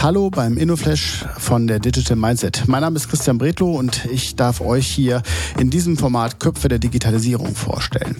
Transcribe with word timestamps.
Hallo 0.00 0.30
beim 0.30 0.56
InnoFlash 0.56 1.24
von 1.38 1.66
der 1.66 1.78
Digital 1.78 2.16
Mindset. 2.16 2.64
Mein 2.66 2.80
Name 2.80 2.96
ist 2.96 3.08
Christian 3.08 3.38
Bretlow 3.38 3.76
und 3.76 4.04
ich 4.06 4.36
darf 4.36 4.60
euch 4.60 4.86
hier 4.86 5.22
in 5.58 5.70
diesem 5.70 5.96
Format 5.96 6.40
Köpfe 6.40 6.68
der 6.68 6.78
Digitalisierung 6.78 7.54
vorstellen. 7.54 8.16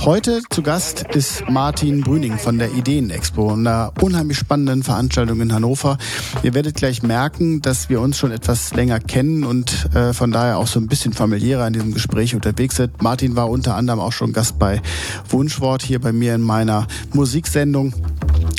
Heute 0.00 0.42
zu 0.50 0.62
Gast 0.62 1.04
ist 1.14 1.48
Martin 1.48 2.00
Brüning 2.00 2.38
von 2.38 2.58
der 2.58 2.72
Ideenexpo, 2.72 3.52
einer 3.52 3.92
unheimlich 4.00 4.38
spannenden 4.38 4.82
Veranstaltung 4.82 5.40
in 5.40 5.52
Hannover. 5.52 5.98
Ihr 6.42 6.54
werdet 6.54 6.76
gleich 6.76 7.02
merken, 7.02 7.60
dass 7.62 7.88
wir 7.88 8.00
uns 8.00 8.16
schon 8.18 8.30
etwas 8.30 8.72
länger 8.74 9.00
kennen 9.00 9.44
und 9.44 9.94
äh, 9.94 10.12
von 10.12 10.32
daher 10.32 10.58
auch 10.58 10.66
so 10.66 10.80
ein 10.80 10.86
bisschen 10.86 11.12
familiärer 11.12 11.66
in 11.66 11.72
diesem 11.72 11.92
Gespräch 11.92 12.34
unterwegs 12.34 12.76
sind. 12.76 13.02
Martin 13.02 13.36
war 13.36 13.50
unter 13.50 13.74
anderem 13.74 14.00
auch 14.00 14.12
schon 14.12 14.32
Gast 14.32 14.58
bei 14.58 14.80
Wunschwort 15.28 15.82
hier 15.82 16.00
bei 16.00 16.12
mir 16.12 16.34
in 16.34 16.42
meiner 16.42 16.86
Musiksendung. 17.12 17.94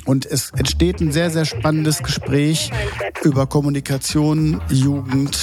Und 0.07 0.25
es 0.25 0.51
entsteht 0.51 1.01
ein 1.01 1.11
sehr, 1.11 1.29
sehr 1.29 1.43
spannendes 1.43 2.01
Gespräch 2.01 2.71
über 3.23 3.45
Kommunikation, 3.45 4.61
Jugend, 4.69 5.37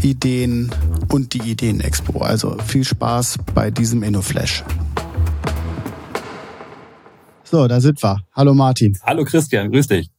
Ideen 0.00 0.70
und 1.12 1.34
die 1.34 1.50
Ideenexpo. 1.50 2.22
Also 2.22 2.56
viel 2.66 2.84
Spaß 2.84 3.36
bei 3.54 3.70
diesem 3.70 4.02
InnoFlash. 4.02 4.64
So, 7.44 7.68
da 7.68 7.80
sind 7.80 8.02
wir. 8.02 8.20
Hallo 8.34 8.54
Martin. 8.54 8.96
Hallo 9.04 9.24
Christian, 9.24 9.70
grüß 9.70 9.86
dich 9.88 10.10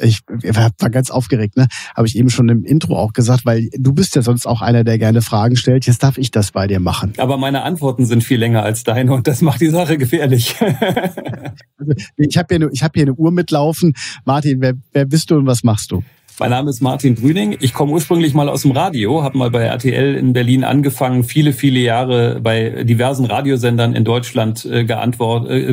ich 0.00 0.20
war 0.26 0.90
ganz 0.90 1.10
aufgeregt, 1.10 1.56
ne? 1.56 1.68
Habe 1.94 2.06
ich 2.06 2.16
eben 2.16 2.30
schon 2.30 2.48
im 2.48 2.64
Intro 2.64 2.96
auch 2.96 3.12
gesagt, 3.12 3.46
weil 3.46 3.68
du 3.72 3.92
bist 3.92 4.16
ja 4.16 4.22
sonst 4.22 4.46
auch 4.46 4.60
einer, 4.60 4.84
der 4.84 4.98
gerne 4.98 5.22
Fragen 5.22 5.56
stellt. 5.56 5.86
Jetzt 5.86 6.02
darf 6.02 6.18
ich 6.18 6.30
das 6.30 6.52
bei 6.52 6.66
dir 6.66 6.80
machen. 6.80 7.12
Aber 7.18 7.36
meine 7.36 7.62
Antworten 7.62 8.04
sind 8.04 8.24
viel 8.24 8.38
länger 8.38 8.62
als 8.62 8.84
deine 8.84 9.12
und 9.12 9.26
das 9.26 9.42
macht 9.42 9.60
die 9.60 9.70
Sache 9.70 9.98
gefährlich. 9.98 10.56
also, 10.60 11.92
ich 12.16 12.36
habe 12.36 12.56
hier, 12.56 12.70
hab 12.82 12.94
hier 12.94 13.04
eine 13.04 13.14
Uhr 13.14 13.30
mitlaufen. 13.30 13.94
Martin, 14.24 14.60
wer, 14.60 14.74
wer 14.92 15.04
bist 15.04 15.30
du 15.30 15.36
und 15.36 15.46
was 15.46 15.62
machst 15.62 15.92
du? 15.92 16.02
Mein 16.38 16.50
Name 16.50 16.68
ist 16.68 16.82
Martin 16.82 17.14
Brüning. 17.14 17.56
Ich 17.60 17.72
komme 17.72 17.92
ursprünglich 17.92 18.34
mal 18.34 18.50
aus 18.50 18.60
dem 18.60 18.72
Radio, 18.72 19.22
habe 19.22 19.38
mal 19.38 19.50
bei 19.50 19.62
RTL 19.62 20.16
in 20.16 20.34
Berlin 20.34 20.64
angefangen, 20.64 21.24
viele, 21.24 21.54
viele 21.54 21.80
Jahre 21.80 22.40
bei 22.42 22.84
diversen 22.84 23.24
Radiosendern 23.24 23.94
in 23.94 24.04
Deutschland 24.04 24.66
äh, 24.66 24.80
äh, 24.80 24.84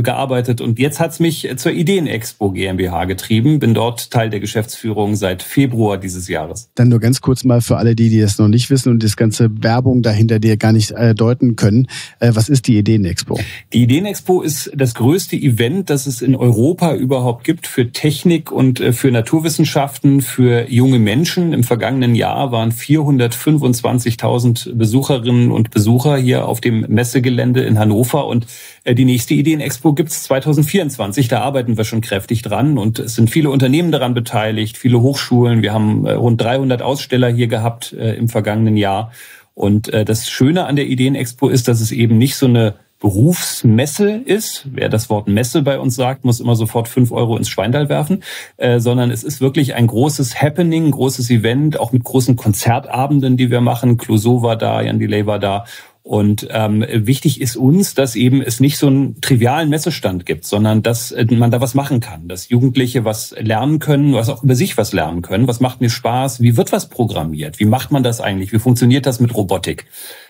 gearbeitet 0.02 0.62
und 0.62 0.80
jetzt 0.80 1.02
hat's 1.02 1.20
mich 1.20 1.50
zur 1.58 1.74
Ideenexpo 1.74 2.52
GmbH 2.52 3.04
getrieben. 3.04 3.60
Bin 3.60 3.74
dort 3.74 4.10
Teil 4.10 4.30
der 4.30 4.40
Geschäftsführung 4.40 5.18
seit 5.18 5.44
Februar 5.44 5.98
dieses 5.98 6.30
Jahres. 6.30 6.70
Dann 6.76 6.88
nur 6.88 7.02
ganz 7.02 7.20
kurz 7.20 7.44
mal 7.44 7.60
für 7.60 7.76
alle, 7.76 7.94
die, 7.94 8.10
die 8.10 8.22
das 8.22 8.38
noch 8.38 8.48
nicht 8.48 8.70
wissen 8.70 8.90
und 8.90 9.04
das 9.04 9.18
ganze 9.18 9.50
Werbung 9.62 10.02
dahinter 10.02 10.40
dir 10.40 10.56
gar 10.56 10.72
nicht 10.72 10.92
äh, 10.92 11.14
deuten 11.14 11.58
können. 11.58 11.88
Äh, 12.22 12.32
was 12.36 12.48
ist 12.48 12.68
die 12.68 12.78
Ideenexpo? 12.78 13.38
Die 13.74 13.84
Ideenexpo 13.84 14.42
ist 14.42 14.72
das 14.74 14.96
größte 14.96 15.36
Event, 15.36 15.90
das 15.90 16.08
es 16.08 16.22
in 16.22 16.38
Europa 16.38 16.96
überhaupt 16.96 17.44
gibt 17.44 17.68
für 17.68 17.92
Technik 17.92 18.50
und 18.50 18.80
äh, 18.80 18.94
für 18.94 19.12
Naturwissenschaften, 19.12 20.22
für 20.22 20.53
für 20.54 20.70
junge 20.70 21.00
Menschen. 21.00 21.54
Im 21.54 21.64
vergangenen 21.64 22.14
Jahr 22.16 22.52
waren 22.52 22.72
425.000 22.72 24.76
Besucherinnen 24.76 25.52
und 25.52 25.72
Besucher 25.72 26.18
hier 26.18 26.48
auf 26.48 26.62
dem 26.62 26.86
Messegelände 26.88 27.64
in 27.64 27.80
Hannover 27.80 28.28
und 28.28 28.46
äh, 28.84 28.94
die 28.94 29.06
nächste 29.06 29.34
Ideenexpo 29.34 29.94
gibt's 29.94 30.22
2024. 30.24 31.28
Da 31.28 31.42
arbeiten 31.42 31.76
wir 31.78 31.86
schon 31.86 32.02
kräftig 32.02 32.44
dran 32.44 32.78
und 32.78 33.00
es 33.00 33.16
sind 33.16 33.32
viele 33.32 33.50
Unternehmen 33.50 33.92
daran 33.92 34.14
beteiligt, 34.14 34.78
viele 34.78 35.02
Hochschulen. 35.02 35.64
Wir 35.64 35.74
haben 35.74 36.06
äh, 36.06 36.14
rund 36.14 36.40
300 36.40 36.84
Aussteller 36.84 37.30
hier 37.30 37.48
gehabt 37.48 37.94
äh, 37.94 38.14
im 38.14 38.30
vergangenen 38.30 38.78
Jahr. 38.78 39.12
Und 39.56 39.94
das 39.94 40.32
Schöne 40.32 40.66
an 40.66 40.76
der 40.76 40.88
Ideenexpo 40.88 41.48
ist, 41.48 41.68
dass 41.68 41.80
es 41.80 41.92
eben 41.92 42.18
nicht 42.18 42.38
so 42.38 42.48
eine 42.48 42.74
Berufsmesse 43.04 44.22
ist. 44.24 44.66
Wer 44.72 44.88
das 44.88 45.10
Wort 45.10 45.28
Messe 45.28 45.62
bei 45.62 45.78
uns 45.78 45.96
sagt, 45.96 46.24
muss 46.24 46.40
immer 46.40 46.56
sofort 46.56 46.88
fünf 46.88 47.12
Euro 47.12 47.36
ins 47.36 47.50
Schweindal 47.50 47.90
werfen, 47.90 48.24
äh, 48.56 48.80
sondern 48.80 49.12
es 49.12 49.26
ist 49.26 49.42
wirklich 49.42 49.76
ein 49.76 49.88
großes 49.88 50.42
Happening, 50.42 50.90
großes 50.90 51.30
Event, 51.30 51.78
auch 51.78 51.92
mit 51.92 52.06
großen 52.06 52.38
Konzertabenden, 52.38 53.36
die 53.36 53.52
wir 53.52 53.60
machen. 53.60 53.98
Clouseau 53.98 54.42
war 54.42 54.56
da, 54.56 54.82
Jan 54.82 55.00
Delay 55.00 55.26
war 55.26 55.38
da 55.38 55.66
und 56.02 56.48
ähm, 56.52 56.86
wichtig 56.90 57.42
ist 57.42 57.58
uns, 57.58 57.94
dass 57.94 58.16
eben 58.16 58.42
es 58.42 58.62
nicht 58.62 58.78
so 58.78 58.88
einen 58.88 59.20
trivialen 59.20 59.70
Messestand 59.70 60.26
gibt, 60.26 60.46
sondern 60.46 60.82
dass 60.82 61.12
äh, 61.12 61.26
man 61.30 61.52
da 61.52 61.60
was 61.60 61.76
machen 61.76 62.02
kann, 62.02 62.30
dass 62.30 62.48
Jugendliche 62.48 63.04
was 63.04 63.34
lernen 63.38 63.80
können, 63.80 64.14
was 64.14 64.30
auch 64.30 64.44
über 64.44 64.56
sich 64.56 64.78
was 64.78 64.94
lernen 64.94 65.22
können. 65.22 65.48
Was 65.48 65.60
macht 65.62 65.80
mir 65.80 65.90
Spaß? 65.90 66.42
Wie 66.42 66.56
wird 66.56 66.74
was 66.74 66.88
programmiert? 66.88 67.60
Wie 67.60 67.66
macht 67.66 67.92
man 67.92 68.04
das 68.04 68.20
eigentlich? 68.20 68.52
Wie 68.52 68.60
funktioniert 68.60 69.06
das 69.06 69.22
mit 69.22 69.34
Robotik? 69.36 69.88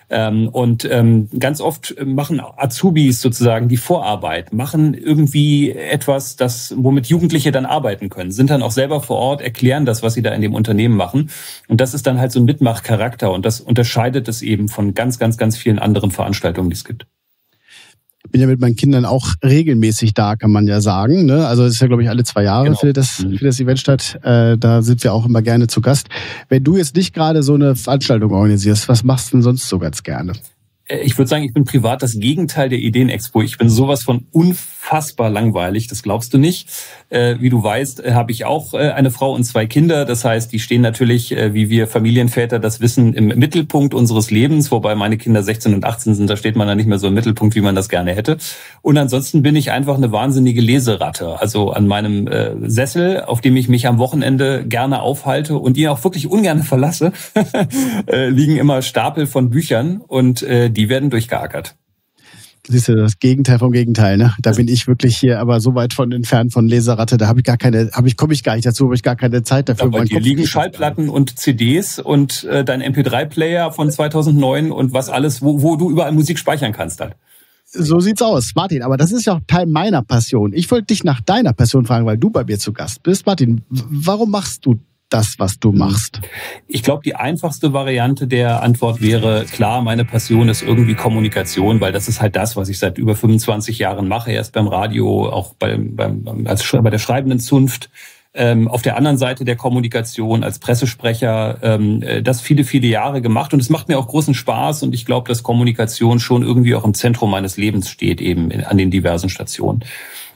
Ähm, 0.10 0.50
und 0.50 0.88
ähm, 0.90 1.30
ganz 1.40 1.62
oft 1.62 1.96
machen 2.04 2.40
Azubis 2.40 3.22
sozusagen 3.22 3.68
die 3.68 3.78
Vorarbeit, 3.78 4.54
machen 4.54 4.94
irgendwie 4.94 5.72
etwas, 5.72 6.36
das, 6.36 6.74
womit 6.78 7.08
Jugendliche 7.08 7.52
dann 7.52 7.66
arbeiten 7.66 8.10
können, 8.10 8.32
sind 8.32 8.50
dann 8.50 8.64
auch 8.64 8.72
selber 8.72 9.02
vor 9.02 9.18
Ort, 9.18 9.42
erklären 9.42 9.86
das, 9.86 10.04
was 10.04 10.14
sie 10.14 10.22
da 10.22 10.32
in 10.32 10.42
dem 10.42 10.54
Unternehmen 10.54 10.96
machen. 10.96 11.30
Und 11.68 11.82
das 11.82 11.94
ist 11.94 12.08
dann 12.08 12.20
halt 12.20 12.32
so 12.32 12.40
ein 12.40 12.46
Mitmachcharakter 12.46 13.32
und 13.32 13.46
das 13.46 13.60
unterscheidet 13.60 14.28
es 14.28 14.42
eben 14.42 14.68
von 14.70 14.94
ganz, 14.94 15.20
ganz, 15.20 15.38
ganz 15.38 15.58
vielen 15.58 15.80
anderen 15.80 16.12
Veranstaltungen, 16.12 16.70
die 16.70 16.76
es 16.76 16.84
gibt 16.84 17.06
bin 18.32 18.42
ja 18.42 18.48
mit 18.48 18.60
meinen 18.60 18.76
Kindern 18.76 19.06
auch 19.06 19.34
regelmäßig 19.44 20.14
da, 20.14 20.36
kann 20.36 20.52
man 20.52 20.68
ja 20.68 20.82
sagen. 20.82 21.26
Ne? 21.26 21.46
Also 21.46 21.66
es 21.66 21.76
ist 21.76 21.82
ja, 21.82 21.88
glaube 21.88 22.04
ich, 22.04 22.10
alle 22.10 22.24
zwei 22.24 22.44
Jahre 22.44 22.66
genau. 22.66 22.78
findet, 22.78 22.98
das, 22.98 23.20
mhm. 23.20 23.24
findet 23.24 23.48
das 23.48 23.60
Event 23.60 23.80
statt. 23.80 24.20
Äh, 24.24 24.58
da 24.58 24.82
sind 24.82 25.04
wir 25.04 25.14
auch 25.14 25.26
immer 25.26 25.42
gerne 25.42 25.68
zu 25.68 25.82
Gast. 25.82 26.08
Wenn 26.50 26.64
du 26.64 26.78
jetzt 26.78 26.96
nicht 26.96 27.14
gerade 27.14 27.44
so 27.44 27.54
eine 27.54 27.76
Veranstaltung 27.76 28.32
organisierst, 28.32 28.88
was 28.90 29.04
machst 29.04 29.30
du 29.30 29.38
denn 29.38 29.44
sonst 29.44 29.68
so 29.68 29.78
ganz 29.80 30.04
gerne? 30.04 30.34
Äh, 30.86 31.00
ich 31.00 31.18
würde 31.18 31.30
sagen, 31.30 31.44
ich 31.44 31.54
bin 31.54 31.66
privat 31.66 32.02
das 32.02 32.14
Gegenteil 32.14 32.70
der 32.70 32.80
Ideenexpo. 32.80 33.42
Ich 33.42 33.58
bin 33.58 33.70
sowas 33.70 34.04
von 34.04 34.26
unfassbar 34.32 34.73
langweilig, 35.30 35.88
das 35.88 36.04
glaubst 36.04 36.34
du 36.34 36.38
nicht. 36.38 36.70
Äh, 37.10 37.36
wie 37.40 37.50
du 37.50 37.64
weißt, 37.64 38.04
äh, 38.04 38.14
habe 38.14 38.32
ich 38.32 38.46
auch 38.46 38.74
äh, 38.74 38.92
eine 38.92 39.12
Frau 39.12 39.34
und 39.34 39.44
zwei 39.44 39.66
Kinder. 39.66 40.06
Das 40.06 40.24
heißt, 40.24 40.52
die 40.52 40.60
stehen 40.60 40.82
natürlich, 40.82 41.36
äh, 41.36 41.54
wie 41.54 41.70
wir 41.70 41.88
Familienväter 41.88 42.60
das 42.60 42.80
wissen, 42.80 43.14
im 43.14 43.28
Mittelpunkt 43.28 43.94
unseres 43.94 44.32
Lebens, 44.32 44.72
wobei 44.72 44.96
meine 44.96 45.18
Kinder 45.18 45.44
16 45.44 45.74
und 45.74 45.86
18 45.86 46.16
sind, 46.16 46.30
da 46.30 46.38
steht 46.38 46.56
man 46.56 46.68
dann 46.68 46.78
nicht 46.78 46.88
mehr 46.88 47.00
so 47.00 47.08
im 47.08 47.14
Mittelpunkt, 47.14 47.56
wie 47.56 47.62
man 47.62 47.76
das 47.76 47.90
gerne 47.90 48.14
hätte. 48.14 48.38
Und 48.82 48.98
ansonsten 48.98 49.42
bin 49.42 49.56
ich 49.56 49.72
einfach 49.72 49.96
eine 49.96 50.12
wahnsinnige 50.12 50.62
Leseratte. 50.62 51.40
Also 51.40 51.72
an 51.72 51.88
meinem 51.88 52.28
äh, 52.28 52.70
Sessel, 52.70 53.22
auf 53.22 53.42
dem 53.42 53.56
ich 53.56 53.68
mich 53.68 53.88
am 53.88 53.98
Wochenende 53.98 54.66
gerne 54.66 55.02
aufhalte 55.02 55.58
und 55.58 55.78
ihn 55.78 55.88
auch 55.88 56.04
wirklich 56.04 56.28
ungern 56.28 56.64
verlasse, 56.64 57.12
liegen 58.30 58.58
immer 58.58 58.82
Stapel 58.82 59.28
von 59.28 59.50
Büchern 59.50 60.02
und 60.08 60.42
die 60.42 60.90
werden 60.90 61.10
durchgeackert. 61.10 61.76
Siehst 62.66 62.88
du, 62.88 62.96
das 62.96 63.20
Gegenteil 63.20 63.60
vom 63.60 63.74
Gegenteil, 63.74 64.18
ne? 64.18 64.34
Da 64.42 64.52
bin 64.52 64.70
ich 64.70 64.88
wirklich 64.88 65.18
hier 65.18 65.40
aber 65.40 65.60
so 65.60 65.76
weit 65.76 65.94
von 65.94 66.12
entfernt 66.14 66.54
von 66.54 66.66
Leseratte, 66.68 67.18
da 67.18 67.28
habe 67.28 67.42
ich 67.42 67.46
gar 67.46 67.58
keine, 67.58 67.90
habe 67.92 68.08
ich, 68.08 68.16
komme 68.16 68.34
ich 68.34 68.42
gar 68.42 68.56
nicht 68.56 68.66
dazu, 68.66 68.86
habe 68.86 68.96
ich 68.96 69.04
gar 69.04 69.18
keine 69.18 69.44
Zeit 69.44 69.68
dafür. 69.68 69.88
Aber 69.88 70.04
hier 70.04 70.22
liegen 70.22 70.48
Schallplatten 70.48 71.10
und 71.10 71.38
CDs 71.38 72.00
und 72.00 72.46
äh, 72.46 72.64
dein 72.64 72.82
MP3-Player 72.82 73.74
von 73.74 73.92
2009 73.92 74.72
und 74.72 74.94
was 74.94 75.10
alles, 75.10 75.42
wo, 75.42 75.62
wo 75.62 75.76
du 75.76 75.92
überall 75.92 76.14
Musik 76.14 76.40
speichern 76.40 76.72
kannst 76.72 77.02
dann. 77.02 77.14
So 77.66 78.00
sieht's 78.00 78.22
aus, 78.22 78.52
Martin. 78.56 78.82
Aber 78.82 78.98
das 78.98 79.12
ist 79.12 79.26
ja 79.26 79.34
auch 79.34 79.42
Teil 79.48 79.66
meiner 79.66 80.02
Passion. 80.04 80.54
Ich 80.54 80.70
wollte 80.72 80.88
dich 80.88 81.04
nach 81.04 81.22
deiner 81.22 81.54
Passion 81.54 81.86
fragen, 81.86 82.06
weil 82.06 82.18
du 82.18 82.30
bei 82.30 82.44
mir 82.44 82.60
zu 82.60 82.72
Gast 82.72 83.04
bist. 83.04 83.26
Martin, 83.26 83.64
warum 83.70 84.32
machst 84.32 84.66
du 84.66 84.80
das, 85.14 85.36
was 85.38 85.60
du 85.60 85.72
machst? 85.72 86.22
Ich 86.68 86.84
glaube, 86.84 87.04
die 87.04 87.16
einfachste 87.16 87.74
Variante 87.74 88.28
der 88.28 88.64
Antwort 88.64 89.02
wäre, 89.02 89.46
klar, 89.46 89.82
meine 89.82 90.06
Passion 90.06 90.50
ist 90.50 90.64
irgendwie 90.64 90.96
Kommunikation, 90.96 91.80
weil 91.82 91.92
das 91.92 92.08
ist 92.08 92.22
halt 92.22 92.36
das, 92.36 92.56
was 92.56 92.70
ich 92.70 92.80
seit 92.80 92.98
über 92.98 93.16
25 93.16 93.80
Jahren 93.80 94.08
mache, 94.08 94.32
erst 94.32 94.54
beim 94.54 94.68
Radio, 94.68 95.30
auch 95.30 95.54
beim, 95.54 95.96
beim, 95.96 96.46
als, 96.46 96.70
bei 96.72 96.90
der 96.90 97.00
schreibenden 97.00 97.40
Zunft. 97.40 97.90
Ähm, 98.36 98.68
auf 98.68 98.82
der 98.82 98.98
anderen 98.98 99.18
Seite 99.18 99.46
der 99.46 99.56
Kommunikation 99.56 100.44
als 100.44 100.58
Pressesprecher 100.58 101.60
ähm, 101.62 102.02
äh, 102.02 102.24
das 102.24 102.42
viele, 102.42 102.64
viele 102.64 102.88
Jahre 102.88 103.22
gemacht 103.22 103.54
und 103.54 103.60
es 103.60 103.70
macht 103.70 103.90
mir 103.90 104.00
auch 104.00 104.08
großen 104.08 104.34
Spaß 104.34 104.82
und 104.82 104.96
ich 104.96 105.06
glaube, 105.06 105.28
dass 105.28 105.44
Kommunikation 105.44 106.20
schon 106.20 106.42
irgendwie 106.42 106.74
auch 106.74 106.84
im 106.84 106.96
Zentrum 106.96 107.30
meines 107.30 107.58
Lebens 107.58 107.92
steht, 107.92 108.22
eben 108.22 108.52
an 108.66 108.80
den 108.80 108.90
diversen 108.90 109.30
Stationen. 109.30 109.84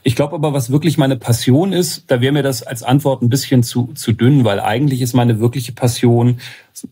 Ich 0.08 0.16
glaube 0.16 0.36
aber, 0.36 0.54
was 0.54 0.70
wirklich 0.70 0.96
meine 0.96 1.16
Passion 1.16 1.74
ist, 1.74 2.04
da 2.10 2.22
wäre 2.22 2.32
mir 2.32 2.42
das 2.42 2.62
als 2.62 2.82
Antwort 2.82 3.20
ein 3.20 3.28
bisschen 3.28 3.62
zu, 3.62 3.92
zu 3.92 4.12
dünn, 4.12 4.42
weil 4.42 4.58
eigentlich 4.58 5.02
ist 5.02 5.12
meine 5.12 5.38
wirkliche 5.38 5.72
Passion, 5.72 6.40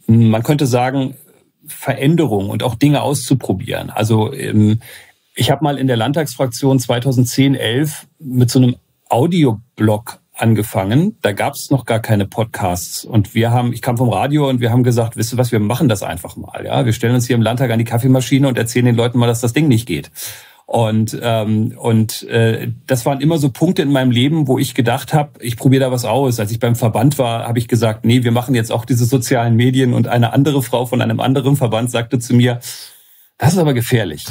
man 0.07 0.43
könnte 0.43 0.67
sagen, 0.67 1.17
Veränderung 1.67 2.51
und 2.51 2.63
auch 2.63 2.75
Dinge 2.75 3.01
auszuprobieren. 3.01 3.89
Also 3.89 4.35
ähm, 4.35 4.81
ich 5.35 5.51
habe 5.51 5.65
mal 5.65 5.79
in 5.79 5.87
der 5.87 5.97
Landtagsfraktion 5.97 6.79
2010, 6.79 7.55
11 7.55 8.07
mit 8.19 8.51
so 8.51 8.59
einem 8.59 8.77
Audioblog 9.09 10.21
angefangen. 10.35 11.17
Da 11.23 11.33
gab 11.33 11.55
es 11.55 11.71
noch 11.71 11.87
gar 11.87 12.01
keine 12.01 12.27
Podcasts. 12.27 13.03
Und 13.03 13.35
wir 13.35 13.51
haben, 13.51 13.73
ich 13.73 13.81
kam 13.81 13.97
vom 13.97 14.11
Radio 14.11 14.47
und 14.47 14.61
wir 14.61 14.71
haben 14.71 14.85
gesagt, 14.85 15.17
wisst 15.17 15.33
ihr 15.33 15.39
was, 15.39 15.53
wir 15.53 15.61
machen 15.61 15.89
das 15.89 16.03
einfach 16.03 16.37
mal. 16.37 16.67
Ja, 16.67 16.85
wir 16.85 16.93
stellen 16.93 17.15
uns 17.15 17.27
hier 17.27 17.37
im 17.37 17.41
Landtag 17.41 17.71
an 17.71 17.79
die 17.79 17.87
Kaffeemaschine 17.87 18.47
und 18.47 18.59
erzählen 18.59 18.85
den 18.85 18.95
Leuten 18.95 19.19
mal, 19.19 19.27
dass 19.27 19.41
das 19.41 19.55
Ding 19.55 19.69
nicht 19.69 19.87
geht. 19.87 20.11
Und, 20.67 21.17
ähm, 21.23 21.75
und 21.79 22.25
äh, 22.25 22.73
das 22.89 23.07
waren 23.07 23.21
immer 23.21 23.39
so 23.39 23.51
Punkte 23.51 23.83
in 23.83 23.93
meinem 23.93 24.11
Leben, 24.11 24.49
wo 24.49 24.59
ich 24.59 24.75
gedacht 24.75 25.15
habe, 25.15 25.31
ich 25.41 25.57
probiere 25.57 25.85
da 25.85 25.93
was 25.93 26.05
aus. 26.05 26.41
Als 26.41 26.51
ich 26.51 26.59
beim 26.59 26.75
Verband 26.75 27.19
war, 27.19 27.47
habe 27.47 27.61
ich 27.61 27.69
gesagt, 27.69 28.05
nee, 28.05 28.25
wir 28.25 28.33
machen 28.33 28.55
jetzt 28.57 28.73
auch 28.73 28.85
diese 28.85 29.05
sozialen 29.05 29.55
Medien. 29.55 29.95
Und 29.95 30.09
eine 30.09 30.33
andere 30.33 30.63
Frau 30.63 30.85
von 30.85 31.01
einem 31.01 31.21
anderen 31.21 31.55
Verband 31.55 31.93
sagte 31.93 32.19
zu 32.19 32.35
mir, 32.35 32.59
Das 33.39 33.53
ist 33.53 33.59
aber 33.59 33.75
gefährlich. 33.75 34.25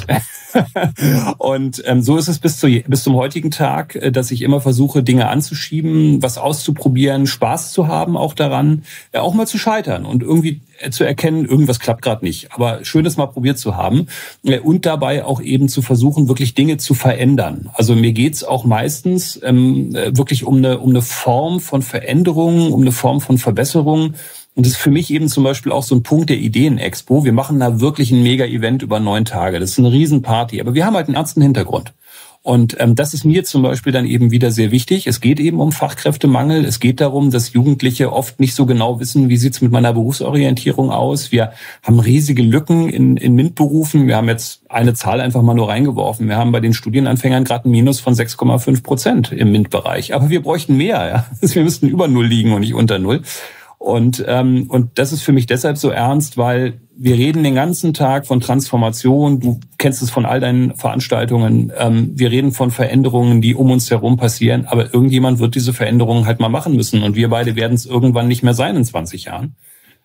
und 1.38 1.80
ähm, 1.86 2.02
so 2.02 2.16
ist 2.16 2.26
es 2.26 2.40
bis, 2.40 2.58
zu, 2.58 2.68
bis 2.88 3.04
zum 3.04 3.14
heutigen 3.14 3.52
Tag, 3.52 3.94
äh, 3.94 4.10
dass 4.10 4.32
ich 4.32 4.42
immer 4.42 4.60
versuche, 4.60 5.04
Dinge 5.04 5.28
anzuschieben, 5.28 6.22
was 6.22 6.38
auszuprobieren, 6.38 7.28
Spaß 7.28 7.70
zu 7.70 7.86
haben 7.86 8.16
auch 8.16 8.34
daran, 8.34 8.82
äh, 9.12 9.18
auch 9.18 9.32
mal 9.34 9.46
zu 9.46 9.58
scheitern 9.58 10.04
und 10.06 10.24
irgendwie 10.24 10.60
äh, 10.80 10.90
zu 10.90 11.04
erkennen, 11.04 11.44
irgendwas 11.44 11.78
klappt 11.78 12.02
gerade 12.02 12.24
nicht. 12.24 12.52
Aber 12.52 12.84
schön, 12.84 13.06
es 13.06 13.16
mal 13.16 13.26
probiert 13.26 13.58
zu 13.58 13.76
haben 13.76 14.08
und 14.42 14.86
dabei 14.86 15.24
auch 15.24 15.40
eben 15.40 15.68
zu 15.68 15.82
versuchen, 15.82 16.28
wirklich 16.28 16.54
Dinge 16.54 16.76
zu 16.76 16.94
verändern. 16.94 17.70
Also 17.74 17.94
mir 17.94 18.12
geht's 18.12 18.42
auch 18.42 18.64
meistens 18.64 19.40
ähm, 19.44 19.94
äh, 19.94 20.16
wirklich 20.16 20.42
um 20.42 20.56
eine, 20.56 20.78
um 20.78 20.90
eine 20.90 21.02
Form 21.02 21.60
von 21.60 21.82
Veränderung, 21.82 22.72
um 22.72 22.80
eine 22.80 22.92
Form 22.92 23.20
von 23.20 23.38
Verbesserung 23.38 24.14
und 24.56 24.64
das 24.64 24.72
ist 24.72 24.78
für 24.78 24.90
mich 24.90 25.10
eben 25.10 25.28
zum 25.28 25.44
Beispiel 25.44 25.70
auch 25.70 25.82
so 25.82 25.94
ein 25.94 26.02
Punkt 26.02 26.30
der 26.30 26.38
Ideen-Expo. 26.38 27.26
Wir 27.26 27.34
machen 27.34 27.60
da 27.60 27.78
wirklich 27.78 28.10
ein 28.10 28.22
Mega-Event 28.22 28.82
über 28.82 29.00
neun 29.00 29.26
Tage. 29.26 29.60
Das 29.60 29.72
ist 29.72 29.78
eine 29.78 29.92
Riesenparty. 29.92 30.62
Aber 30.62 30.72
wir 30.72 30.86
haben 30.86 30.96
halt 30.96 31.08
einen 31.08 31.14
ernsten 31.14 31.42
Hintergrund. 31.42 31.92
Und 32.40 32.74
ähm, 32.80 32.94
das 32.94 33.12
ist 33.12 33.24
mir 33.24 33.44
zum 33.44 33.62
Beispiel 33.62 33.92
dann 33.92 34.06
eben 34.06 34.30
wieder 34.30 34.50
sehr 34.50 34.70
wichtig. 34.70 35.06
Es 35.08 35.20
geht 35.20 35.40
eben 35.40 35.60
um 35.60 35.72
Fachkräftemangel. 35.72 36.64
Es 36.64 36.80
geht 36.80 37.02
darum, 37.02 37.30
dass 37.30 37.52
Jugendliche 37.52 38.12
oft 38.12 38.40
nicht 38.40 38.54
so 38.54 38.64
genau 38.64 38.98
wissen, 38.98 39.28
wie 39.28 39.36
sieht's 39.36 39.60
mit 39.60 39.72
meiner 39.72 39.92
Berufsorientierung 39.92 40.90
aus. 40.90 41.32
Wir 41.32 41.52
haben 41.82 42.00
riesige 42.00 42.42
Lücken 42.42 42.88
in, 42.88 43.18
in 43.18 43.34
MINT-Berufen. 43.34 44.06
Wir 44.06 44.16
haben 44.16 44.28
jetzt 44.28 44.62
eine 44.70 44.94
Zahl 44.94 45.20
einfach 45.20 45.42
mal 45.42 45.54
nur 45.54 45.68
reingeworfen. 45.68 46.28
Wir 46.28 46.36
haben 46.36 46.52
bei 46.52 46.60
den 46.60 46.72
Studienanfängern 46.72 47.44
gerade 47.44 47.68
ein 47.68 47.72
Minus 47.72 48.00
von 48.00 48.14
6,5 48.14 48.82
Prozent 48.82 49.32
im 49.32 49.52
MINT-Bereich. 49.52 50.14
Aber 50.14 50.30
wir 50.30 50.40
bräuchten 50.40 50.78
mehr. 50.78 51.08
Ja? 51.08 51.26
Wir 51.54 51.62
müssten 51.62 51.88
über 51.88 52.08
Null 52.08 52.26
liegen 52.26 52.54
und 52.54 52.60
nicht 52.60 52.74
unter 52.74 52.98
Null. 52.98 53.22
Und, 53.86 54.24
ähm, 54.26 54.66
und 54.68 54.98
das 54.98 55.12
ist 55.12 55.22
für 55.22 55.30
mich 55.30 55.46
deshalb 55.46 55.78
so 55.78 55.90
ernst, 55.90 56.36
weil 56.36 56.80
wir 56.96 57.14
reden 57.14 57.44
den 57.44 57.54
ganzen 57.54 57.94
Tag 57.94 58.26
von 58.26 58.40
Transformation. 58.40 59.38
Du 59.38 59.60
kennst 59.78 60.02
es 60.02 60.10
von 60.10 60.26
all 60.26 60.40
deinen 60.40 60.74
Veranstaltungen. 60.74 61.72
Ähm, 61.78 62.10
wir 62.16 62.32
reden 62.32 62.50
von 62.50 62.72
Veränderungen, 62.72 63.40
die 63.40 63.54
um 63.54 63.70
uns 63.70 63.88
herum 63.88 64.16
passieren. 64.16 64.66
Aber 64.66 64.92
irgendjemand 64.92 65.38
wird 65.38 65.54
diese 65.54 65.72
Veränderungen 65.72 66.26
halt 66.26 66.40
mal 66.40 66.48
machen 66.48 66.74
müssen. 66.74 67.04
Und 67.04 67.14
wir 67.14 67.28
beide 67.28 67.54
werden 67.54 67.74
es 67.74 67.86
irgendwann 67.86 68.26
nicht 68.26 68.42
mehr 68.42 68.54
sein 68.54 68.74
in 68.74 68.84
20 68.84 69.26
Jahren. 69.26 69.54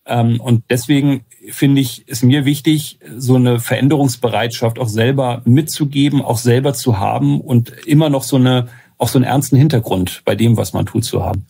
Ähm, 0.05 0.39
und 0.39 0.63
deswegen 0.69 1.21
finde 1.49 1.81
ich, 1.81 2.07
ist 2.07 2.23
mir 2.23 2.45
wichtig, 2.45 2.99
so 3.17 3.33
eine 3.33 3.59
Veränderungsbereitschaft 3.59 4.77
auch 4.77 4.89
selber 4.89 5.41
mitzugeben, 5.45 6.21
auch 6.21 6.37
selber 6.37 6.75
zu 6.75 6.99
haben 6.99 7.41
und 7.41 7.71
immer 7.87 8.11
noch 8.11 8.21
so 8.21 8.35
eine, 8.35 8.67
auch 8.99 9.07
so 9.07 9.17
einen 9.17 9.25
ernsten 9.25 9.57
Hintergrund 9.57 10.21
bei 10.23 10.35
dem, 10.35 10.55
was 10.55 10.73
man 10.73 10.85
tut, 10.85 11.03
zu 11.03 11.25
haben. 11.25 11.47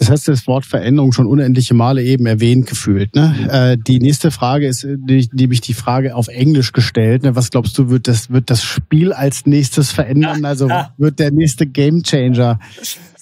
Das 0.00 0.08
heißt, 0.08 0.28
das 0.28 0.46
Wort 0.46 0.64
Veränderung 0.64 1.12
schon 1.12 1.26
unendliche 1.26 1.74
Male 1.74 2.02
eben 2.02 2.24
erwähnt 2.24 2.66
gefühlt. 2.66 3.14
Ne? 3.14 3.34
Äh, 3.50 3.76
die 3.76 3.98
nächste 3.98 4.30
Frage 4.30 4.66
ist 4.66 4.82
nämlich 4.82 5.60
die 5.60 5.74
Frage 5.74 6.16
auf 6.16 6.28
Englisch 6.28 6.72
gestellt. 6.72 7.22
Ne? 7.22 7.36
Was 7.36 7.50
glaubst 7.50 7.76
du, 7.76 7.90
wird 7.90 8.08
das, 8.08 8.30
wird 8.30 8.48
das 8.48 8.62
Spiel 8.62 9.12
als 9.12 9.44
nächstes 9.44 9.92
verändern? 9.92 10.46
Also 10.46 10.70
wird 10.96 11.18
der 11.18 11.30
nächste 11.32 11.66
Gamechanger 11.66 12.58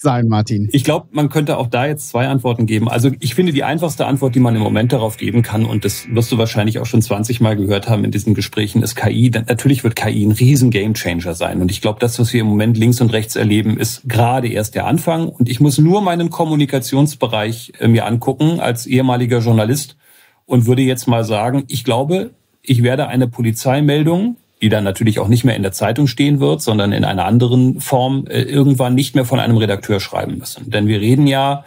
sein, 0.01 0.27
Martin? 0.27 0.69
Ich 0.71 0.83
glaube, 0.83 1.07
man 1.11 1.29
könnte 1.29 1.57
auch 1.57 1.67
da 1.67 1.85
jetzt 1.85 2.09
zwei 2.09 2.27
Antworten 2.27 2.65
geben. 2.65 2.89
Also 2.89 3.11
ich 3.19 3.35
finde 3.35 3.53
die 3.53 3.63
einfachste 3.63 4.05
Antwort, 4.05 4.35
die 4.35 4.39
man 4.39 4.55
im 4.55 4.61
Moment 4.61 4.91
darauf 4.91 5.17
geben 5.17 5.41
kann, 5.41 5.65
und 5.65 5.85
das 5.85 6.07
wirst 6.09 6.31
du 6.31 6.37
wahrscheinlich 6.37 6.79
auch 6.79 6.85
schon 6.85 7.01
20 7.01 7.41
Mal 7.41 7.55
gehört 7.55 7.89
haben 7.89 8.03
in 8.03 8.11
diesen 8.11 8.33
Gesprächen, 8.33 8.83
ist 8.83 8.95
KI. 8.95 9.29
Natürlich 9.29 9.83
wird 9.83 9.95
KI 9.95 10.25
ein 10.25 10.31
riesen 10.31 10.69
Gamechanger 10.69 11.33
sein. 11.33 11.61
Und 11.61 11.71
ich 11.71 11.81
glaube, 11.81 11.99
das, 11.99 12.19
was 12.19 12.33
wir 12.33 12.41
im 12.41 12.47
Moment 12.47 12.77
links 12.77 13.01
und 13.01 13.13
rechts 13.13 13.35
erleben, 13.35 13.77
ist 13.77 14.07
gerade 14.07 14.47
erst 14.47 14.75
der 14.75 14.85
Anfang. 14.85 15.29
Und 15.29 15.49
ich 15.49 15.59
muss 15.59 15.77
nur 15.77 16.01
meinen 16.01 16.29
Kommunikationsbereich 16.29 17.73
äh, 17.79 17.87
mir 17.87 18.05
angucken 18.05 18.59
als 18.59 18.85
ehemaliger 18.85 19.39
Journalist 19.39 19.97
und 20.45 20.65
würde 20.65 20.81
jetzt 20.81 21.07
mal 21.07 21.23
sagen, 21.23 21.63
ich 21.67 21.83
glaube, 21.83 22.31
ich 22.61 22.83
werde 22.83 23.07
eine 23.07 23.27
Polizeimeldung 23.27 24.37
die 24.61 24.69
dann 24.69 24.83
natürlich 24.83 25.19
auch 25.19 25.27
nicht 25.27 25.43
mehr 25.43 25.55
in 25.55 25.63
der 25.63 25.71
Zeitung 25.71 26.07
stehen 26.07 26.39
wird, 26.39 26.61
sondern 26.61 26.91
in 26.91 27.05
einer 27.05 27.25
anderen 27.25 27.79
Form 27.79 28.25
äh, 28.27 28.41
irgendwann 28.41 28.95
nicht 28.95 29.15
mehr 29.15 29.25
von 29.25 29.39
einem 29.39 29.57
Redakteur 29.57 29.99
schreiben 29.99 30.37
müssen. 30.37 30.69
Denn 30.69 30.87
wir 30.87 30.99
reden 30.99 31.27
ja 31.27 31.63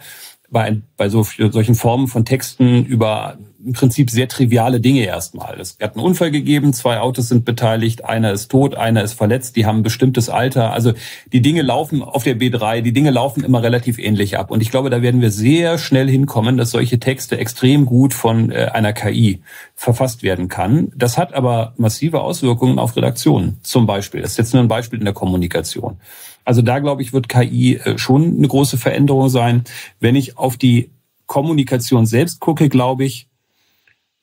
bei, 0.49 0.81
bei 0.97 1.09
so, 1.09 1.23
solchen 1.23 1.75
Formen 1.75 2.07
von 2.07 2.25
Texten 2.25 2.85
über 2.85 3.37
im 3.65 3.73
Prinzip 3.73 4.09
sehr 4.09 4.27
triviale 4.27 4.79
Dinge 4.79 5.05
erstmal. 5.05 5.59
Es 5.59 5.77
hat 5.81 5.95
einen 5.95 6.05
Unfall 6.05 6.31
gegeben, 6.31 6.73
zwei 6.73 6.99
Autos 6.99 7.29
sind 7.29 7.45
beteiligt, 7.45 8.03
einer 8.05 8.31
ist 8.31 8.49
tot, 8.49 8.75
einer 8.75 9.03
ist 9.03 9.13
verletzt, 9.13 9.55
die 9.55 9.65
haben 9.65 9.79
ein 9.79 9.83
bestimmtes 9.83 10.29
Alter. 10.29 10.73
Also 10.73 10.93
die 11.31 11.41
Dinge 11.41 11.61
laufen 11.61 12.01
auf 12.01 12.23
der 12.23 12.37
B3, 12.37 12.81
die 12.81 12.93
Dinge 12.93 13.11
laufen 13.11 13.43
immer 13.43 13.63
relativ 13.63 13.99
ähnlich 13.99 14.37
ab. 14.37 14.51
Und 14.51 14.61
ich 14.61 14.71
glaube, 14.71 14.89
da 14.89 15.01
werden 15.01 15.21
wir 15.21 15.31
sehr 15.31 15.77
schnell 15.77 16.09
hinkommen, 16.09 16.57
dass 16.57 16.71
solche 16.71 16.99
Texte 16.99 17.37
extrem 17.37 17.85
gut 17.85 18.13
von 18.13 18.51
äh, 18.51 18.69
einer 18.73 18.93
KI 18.93 19.41
verfasst 19.75 20.23
werden 20.23 20.47
kann. 20.47 20.91
Das 20.95 21.17
hat 21.17 21.33
aber 21.33 21.73
massive 21.77 22.21
Auswirkungen 22.21 22.79
auf 22.79 22.95
Redaktionen 22.95 23.59
zum 23.63 23.85
Beispiel. 23.85 24.21
Das 24.21 24.31
ist 24.31 24.37
jetzt 24.37 24.53
nur 24.53 24.63
ein 24.63 24.67
Beispiel 24.67 24.99
in 24.99 25.05
der 25.05 25.13
Kommunikation. 25.13 25.97
Also 26.45 26.61
da, 26.61 26.79
glaube 26.79 27.01
ich, 27.01 27.13
wird 27.13 27.29
KI 27.29 27.77
äh, 27.77 27.97
schon 27.97 28.37
eine 28.37 28.47
große 28.47 28.77
Veränderung 28.77 29.29
sein. 29.29 29.63
Wenn 29.99 30.15
ich 30.15 30.37
auf 30.37 30.57
die 30.57 30.89
Kommunikation 31.27 32.05
selbst 32.05 32.39
gucke, 32.39 32.69
glaube 32.69 33.05
ich, 33.05 33.27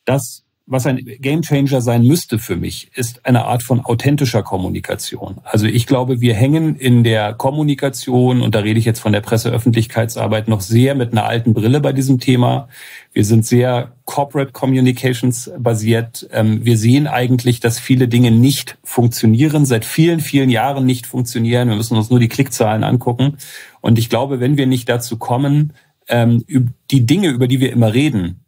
das, 0.04 0.44
was 0.70 0.86
ein 0.86 1.04
Gamechanger 1.18 1.80
sein 1.80 2.04
müsste 2.04 2.38
für 2.38 2.54
mich, 2.54 2.90
ist 2.94 3.26
eine 3.26 3.46
Art 3.46 3.64
von 3.64 3.80
authentischer 3.80 4.44
Kommunikation. 4.44 5.38
Also 5.42 5.66
ich 5.66 5.84
glaube, 5.84 6.20
wir 6.20 6.34
hängen 6.34 6.76
in 6.76 7.02
der 7.02 7.34
Kommunikation, 7.34 8.40
und 8.40 8.54
da 8.54 8.60
rede 8.60 8.78
ich 8.78 8.84
jetzt 8.84 9.00
von 9.00 9.12
der 9.12 9.20
Presseöffentlichkeitsarbeit, 9.20 10.46
noch 10.46 10.60
sehr 10.60 10.94
mit 10.94 11.10
einer 11.10 11.24
alten 11.24 11.54
Brille 11.54 11.80
bei 11.80 11.92
diesem 11.92 12.20
Thema. 12.20 12.68
Wir 13.12 13.24
sind 13.24 13.44
sehr 13.44 13.96
Corporate 14.04 14.52
Communications 14.52 15.50
basiert. 15.58 16.28
Ähm, 16.32 16.64
wir 16.64 16.78
sehen 16.78 17.08
eigentlich, 17.08 17.58
dass 17.58 17.80
viele 17.80 18.06
Dinge 18.06 18.30
nicht 18.30 18.78
funktionieren, 18.84 19.66
seit 19.66 19.84
vielen, 19.84 20.20
vielen 20.20 20.50
Jahren 20.50 20.86
nicht 20.86 21.08
funktionieren. 21.08 21.68
Wir 21.68 21.76
müssen 21.76 21.96
uns 21.96 22.10
nur 22.10 22.20
die 22.20 22.28
Klickzahlen 22.28 22.84
angucken. 22.84 23.38
Und 23.80 23.98
ich 23.98 24.08
glaube, 24.08 24.38
wenn 24.38 24.56
wir 24.56 24.68
nicht 24.68 24.88
dazu 24.88 25.16
kommen, 25.16 25.72
ähm, 26.06 26.44
die 26.92 27.06
Dinge, 27.06 27.30
über 27.30 27.48
die 27.48 27.58
wir 27.58 27.72
immer 27.72 27.92
reden, 27.92 28.44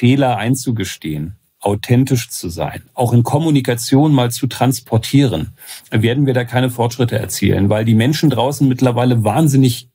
Fehler 0.00 0.38
einzugestehen, 0.38 1.34
authentisch 1.60 2.30
zu 2.30 2.48
sein, 2.48 2.84
auch 2.94 3.12
in 3.12 3.22
Kommunikation 3.22 4.14
mal 4.14 4.30
zu 4.30 4.46
transportieren, 4.46 5.50
werden 5.90 6.24
wir 6.24 6.32
da 6.32 6.44
keine 6.44 6.70
Fortschritte 6.70 7.18
erzielen, 7.18 7.68
weil 7.68 7.84
die 7.84 7.94
Menschen 7.94 8.30
draußen 8.30 8.66
mittlerweile 8.66 9.24
wahnsinnig 9.24 9.90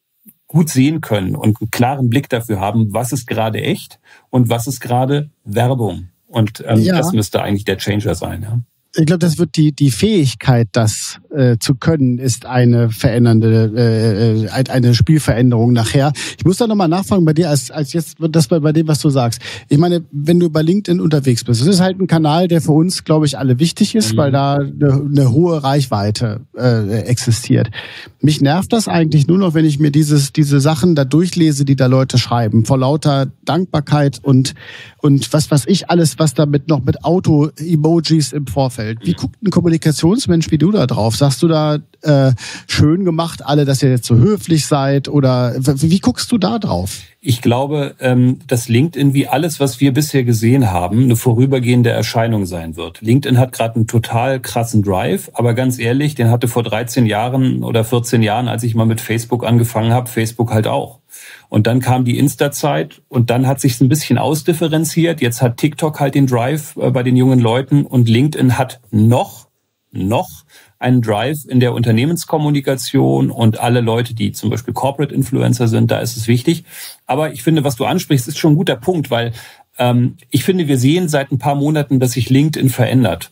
gut 0.46 0.70
sehen 0.70 1.02
können 1.02 1.36
und 1.36 1.60
einen 1.60 1.72
klaren 1.72 2.12
Blick 2.12 2.30
dafür 2.30 2.60
haben, 2.60 2.94
was 2.94 3.14
ist 3.14 3.26
gerade 3.26 3.64
echt 3.64 4.00
und 4.30 4.48
was 4.48 4.68
ist 4.68 4.80
gerade 4.80 5.32
Werbung. 5.44 6.10
Und 6.28 6.64
ähm, 6.68 6.82
ja. 6.82 6.96
das 6.96 7.12
müsste 7.12 7.42
eigentlich 7.42 7.66
der 7.66 7.80
Changer 7.80 8.14
sein. 8.14 8.44
Ja 8.44 8.60
ich 8.98 9.06
glaube, 9.06 9.20
das 9.20 9.38
wird 9.38 9.56
die, 9.56 9.72
die 9.74 9.92
Fähigkeit, 9.92 10.70
das 10.72 11.20
äh, 11.36 11.58
zu 11.60 11.76
können, 11.76 12.18
ist 12.20 12.46
eine 12.46 12.90
verändernde, 12.90 13.72
äh, 13.76 14.46
äh 14.46 14.70
eine 14.70 14.94
Spielveränderung 14.94 15.74
nachher. 15.74 16.14
Ich 16.38 16.46
muss 16.46 16.58
da 16.58 16.68
nochmal 16.68 16.88
nachfragen 16.88 17.26
bei 17.26 17.34
dir, 17.34 17.50
als, 17.50 17.72
als 17.72 17.94
jetzt 17.94 18.18
das 18.20 18.48
bei, 18.48 18.60
bei 18.60 18.72
dem, 18.72 18.88
was 18.88 19.00
du 19.00 19.10
sagst. 19.10 19.42
Ich 19.70 19.78
meine, 19.78 20.04
wenn 20.12 20.40
du 20.40 20.50
bei 20.50 20.62
LinkedIn 20.62 21.02
unterwegs 21.02 21.44
bist, 21.44 21.62
das 21.62 21.68
ist 21.68 21.80
halt 21.80 22.00
ein 22.00 22.08
Kanal, 22.08 22.48
der 22.48 22.62
für 22.62 22.72
uns, 22.72 23.04
glaube 23.04 23.26
ich, 23.26 23.38
alle 23.38 23.60
wichtig 23.60 23.96
ist, 23.96 24.14
mhm. 24.14 24.18
weil 24.18 24.32
da 24.32 24.56
eine, 24.56 24.94
eine 24.94 25.32
hohe 25.32 25.64
Reichweite 25.64 26.42
äh, 26.58 27.00
existiert. 27.02 27.70
Mich 28.22 28.42
nervt 28.42 28.74
das 28.74 28.88
eigentlich 28.88 29.28
nur 29.28 29.38
noch, 29.38 29.54
wenn 29.54 29.66
ich 29.66 29.80
mir 29.80 29.92
dieses, 29.92 30.34
diese 30.34 30.60
Sachen 30.60 30.96
da 30.96 31.06
durchlese, 31.06 31.66
die 31.66 31.76
da 31.76 31.88
Leute 31.88 32.18
schreiben, 32.18 32.66
vor 32.66 32.78
lauter 32.78 33.28
Dankbarkeit 33.44 34.20
und, 34.24 34.56
und 35.02 35.32
was 35.34 35.52
was 35.52 35.66
ich 35.68 35.90
alles, 35.90 36.20
was 36.20 36.34
damit 36.34 36.68
noch 36.68 36.84
mit 36.84 37.04
Auto-Emojis 37.04 38.34
im 38.34 38.48
Vorfeld. 38.48 39.00
Wie 39.04 39.14
guckt 39.14 39.42
ein 39.44 39.52
Kommunikationsmensch 39.52 40.52
wie 40.52 40.58
du 40.58 40.72
da 40.72 40.88
drauf? 40.88 41.16
Sagst 41.26 41.42
du 41.42 41.48
da 41.48 41.80
äh, 42.04 42.34
schön 42.68 43.04
gemacht, 43.04 43.44
alle, 43.44 43.66
dass 43.66 43.82
ihr 43.82 43.90
jetzt 43.90 44.06
so 44.06 44.16
höflich 44.16 44.68
seid? 44.68 45.08
Oder 45.10 45.56
wie 45.58 45.98
guckst 45.98 46.32
du 46.32 46.38
da 46.38 46.60
drauf? 46.60 47.00
Ich 47.20 47.42
glaube, 47.42 47.96
ähm, 48.00 48.38
dass 48.46 48.70
LinkedIn 48.70 49.16
wie 49.16 49.28
alles, 49.28 49.60
was 49.60 49.80
wir 49.80 49.92
bisher 49.92 50.24
gesehen 50.24 50.70
haben, 50.70 51.06
eine 51.06 51.16
vorübergehende 51.16 51.90
Erscheinung 51.90 52.46
sein 52.46 52.76
wird. 52.76 53.02
LinkedIn 53.02 53.40
hat 53.40 53.54
gerade 53.54 53.78
einen 53.78 53.88
total 53.88 54.40
krassen 54.40 54.84
Drive, 54.84 55.32
aber 55.34 55.56
ganz 55.56 55.80
ehrlich, 55.80 56.14
den 56.14 56.30
hatte 56.30 56.48
vor 56.48 56.62
13 56.62 57.08
Jahren 57.08 57.64
oder 57.64 57.84
14 57.84 58.22
Jahren, 58.22 58.48
als 58.48 58.62
ich 58.62 58.76
mal 58.76 58.86
mit 58.86 59.02
Facebook 59.02 59.44
angefangen 59.44 59.92
habe, 59.92 60.08
Facebook 60.08 60.54
halt 60.54 60.68
auch. 60.68 61.00
Und 61.50 61.66
dann 61.66 61.80
kam 61.80 62.06
die 62.06 62.20
Insta-Zeit 62.20 63.02
und 63.10 63.32
dann 63.32 63.48
hat 63.48 63.60
sich 63.60 63.82
ein 63.82 63.90
bisschen 63.90 64.20
ausdifferenziert. 64.20 65.22
Jetzt 65.22 65.42
hat 65.42 65.58
TikTok 65.58 66.00
halt 66.00 66.14
den 66.14 66.28
Drive 66.28 66.78
äh, 66.78 66.92
bei 66.92 67.02
den 67.02 67.16
jungen 67.16 67.40
Leuten 67.40 67.88
und 67.88 68.08
LinkedIn 68.08 68.60
hat 68.60 68.80
noch, 68.92 69.48
noch 69.96 70.30
einen 70.80 71.02
Drive 71.02 71.46
in 71.48 71.60
der 71.60 71.74
Unternehmenskommunikation 71.74 73.32
und 73.32 73.60
alle 73.60 73.82
Leute, 73.82 74.14
die 74.14 74.32
zum 74.32 74.50
Beispiel 74.50 74.74
Corporate 74.74 75.14
Influencer 75.14 75.68
sind, 75.68 75.92
da 75.92 76.00
ist 76.00 76.18
es 76.18 76.28
wichtig. 76.28 76.64
Aber 77.06 77.34
ich 77.34 77.44
finde, 77.44 77.64
was 77.64 77.76
du 77.76 77.86
ansprichst, 77.86 78.28
ist 78.28 78.38
schon 78.38 78.54
ein 78.54 78.58
guter 78.58 78.76
Punkt, 78.76 79.10
weil 79.10 79.34
ähm, 79.78 80.18
ich 80.30 80.44
finde, 80.44 80.68
wir 80.68 80.78
sehen 80.78 81.10
seit 81.10 81.32
ein 81.32 81.40
paar 81.40 81.56
Monaten, 81.56 82.00
dass 82.00 82.12
sich 82.12 82.30
LinkedIn 82.30 82.70
verändert. 82.70 83.32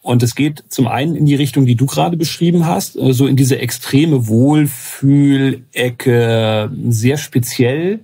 Und 0.00 0.22
es 0.22 0.34
geht 0.34 0.64
zum 0.68 0.88
einen 0.88 1.14
in 1.14 1.26
die 1.26 1.36
Richtung, 1.36 1.64
die 1.64 1.76
du 1.76 1.86
gerade 1.86 2.16
beschrieben 2.16 2.66
hast, 2.66 2.96
äh, 2.96 3.12
so 3.12 3.26
in 3.26 3.36
diese 3.36 3.58
extreme 3.58 4.26
Wohlfühlecke, 4.26 6.70
sehr 6.88 7.16
speziell, 7.16 8.00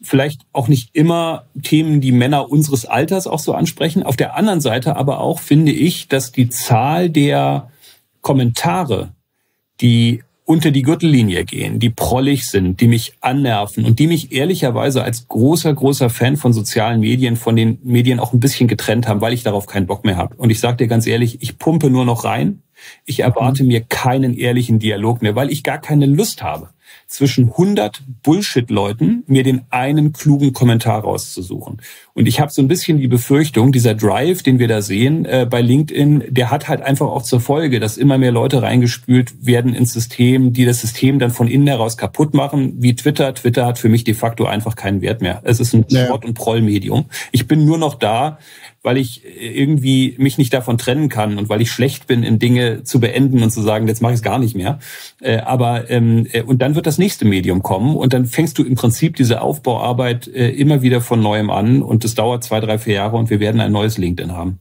vielleicht 0.00 0.42
auch 0.52 0.68
nicht 0.68 0.90
immer 0.92 1.46
Themen, 1.62 2.00
die 2.00 2.12
Männer 2.12 2.50
unseres 2.50 2.84
Alters 2.84 3.26
auch 3.26 3.38
so 3.38 3.54
ansprechen. 3.54 4.02
Auf 4.02 4.16
der 4.16 4.36
anderen 4.36 4.60
Seite 4.60 4.96
aber 4.96 5.20
auch 5.20 5.40
finde 5.40 5.72
ich, 5.72 6.08
dass 6.08 6.32
die 6.32 6.48
Zahl 6.48 7.10
der 7.10 7.70
Kommentare, 8.20 9.12
die 9.80 10.22
unter 10.44 10.70
die 10.70 10.82
Gürtellinie 10.82 11.44
gehen, 11.44 11.80
die 11.80 11.90
prollig 11.90 12.46
sind, 12.46 12.80
die 12.80 12.86
mich 12.86 13.14
annerven 13.20 13.84
und 13.84 13.98
die 13.98 14.06
mich 14.06 14.30
ehrlicherweise 14.30 15.02
als 15.02 15.26
großer, 15.26 15.74
großer 15.74 16.08
Fan 16.08 16.36
von 16.36 16.52
sozialen 16.52 17.00
Medien, 17.00 17.34
von 17.34 17.56
den 17.56 17.78
Medien 17.82 18.20
auch 18.20 18.32
ein 18.32 18.38
bisschen 18.38 18.68
getrennt 18.68 19.08
haben, 19.08 19.20
weil 19.20 19.32
ich 19.32 19.42
darauf 19.42 19.66
keinen 19.66 19.86
Bock 19.86 20.04
mehr 20.04 20.16
habe. 20.16 20.36
Und 20.36 20.50
ich 20.50 20.60
sage 20.60 20.76
dir 20.76 20.86
ganz 20.86 21.06
ehrlich, 21.06 21.42
ich 21.42 21.58
pumpe 21.58 21.90
nur 21.90 22.04
noch 22.04 22.24
rein. 22.24 22.62
Ich 23.06 23.20
erwarte 23.20 23.64
mhm. 23.64 23.70
mir 23.70 23.80
keinen 23.80 24.34
ehrlichen 24.34 24.78
Dialog 24.78 25.20
mehr, 25.20 25.34
weil 25.34 25.50
ich 25.50 25.64
gar 25.64 25.78
keine 25.78 26.06
Lust 26.06 26.42
habe 26.44 26.68
zwischen 27.06 27.50
100 27.50 28.02
Bullshit-Leuten 28.22 29.24
mir 29.26 29.42
den 29.42 29.62
einen 29.70 30.12
klugen 30.12 30.52
Kommentar 30.52 31.02
rauszusuchen. 31.02 31.80
Und 32.14 32.26
ich 32.26 32.40
habe 32.40 32.50
so 32.50 32.62
ein 32.62 32.68
bisschen 32.68 32.98
die 32.98 33.08
Befürchtung, 33.08 33.72
dieser 33.72 33.94
Drive, 33.94 34.42
den 34.42 34.58
wir 34.58 34.68
da 34.68 34.80
sehen 34.82 35.24
äh, 35.24 35.46
bei 35.48 35.60
LinkedIn, 35.60 36.24
der 36.28 36.50
hat 36.50 36.68
halt 36.68 36.80
einfach 36.82 37.06
auch 37.06 37.22
zur 37.22 37.40
Folge, 37.40 37.78
dass 37.78 37.96
immer 37.96 38.18
mehr 38.18 38.32
Leute 38.32 38.62
reingespült 38.62 39.46
werden 39.46 39.74
ins 39.74 39.92
System, 39.92 40.52
die 40.52 40.64
das 40.64 40.80
System 40.80 41.18
dann 41.18 41.30
von 41.30 41.48
innen 41.48 41.66
heraus 41.66 41.96
kaputt 41.96 42.34
machen, 42.34 42.74
wie 42.78 42.94
Twitter. 42.94 43.34
Twitter 43.34 43.66
hat 43.66 43.78
für 43.78 43.88
mich 43.88 44.04
de 44.04 44.14
facto 44.14 44.46
einfach 44.46 44.76
keinen 44.76 45.02
Wert 45.02 45.20
mehr. 45.20 45.42
Es 45.44 45.60
ist 45.60 45.74
ein 45.74 45.84
Sport- 45.90 46.24
und 46.24 46.34
Prollmedium. 46.34 47.06
Ich 47.32 47.46
bin 47.46 47.64
nur 47.64 47.78
noch 47.78 47.94
da, 47.94 48.38
weil 48.86 48.98
ich 48.98 49.22
irgendwie 49.40 50.14
mich 50.16 50.38
nicht 50.38 50.54
davon 50.54 50.78
trennen 50.78 51.08
kann 51.08 51.38
und 51.38 51.48
weil 51.48 51.60
ich 51.60 51.72
schlecht 51.72 52.06
bin, 52.06 52.22
in 52.22 52.38
Dinge 52.38 52.84
zu 52.84 53.00
beenden 53.00 53.42
und 53.42 53.50
zu 53.50 53.60
sagen, 53.60 53.88
jetzt 53.88 54.00
mache 54.00 54.12
ich 54.12 54.18
es 54.18 54.22
gar 54.22 54.38
nicht 54.38 54.54
mehr. 54.54 54.78
Äh, 55.20 55.38
aber 55.38 55.90
ähm, 55.90 56.28
äh, 56.30 56.42
und 56.42 56.62
dann 56.62 56.75
wird 56.76 56.86
das 56.86 56.98
nächste 56.98 57.24
Medium 57.24 57.62
kommen 57.62 57.96
und 57.96 58.12
dann 58.12 58.26
fängst 58.26 58.58
du 58.58 58.62
im 58.62 58.74
Prinzip 58.74 59.16
diese 59.16 59.42
Aufbauarbeit 59.42 60.28
äh, 60.28 60.50
immer 60.50 60.82
wieder 60.82 61.00
von 61.00 61.20
neuem 61.20 61.50
an 61.50 61.82
und 61.82 62.04
das 62.04 62.14
dauert 62.14 62.44
zwei, 62.44 62.60
drei, 62.60 62.78
vier 62.78 62.94
Jahre 62.94 63.16
und 63.16 63.30
wir 63.30 63.40
werden 63.40 63.60
ein 63.60 63.72
neues 63.72 63.98
LinkedIn 63.98 64.32
haben. 64.32 64.60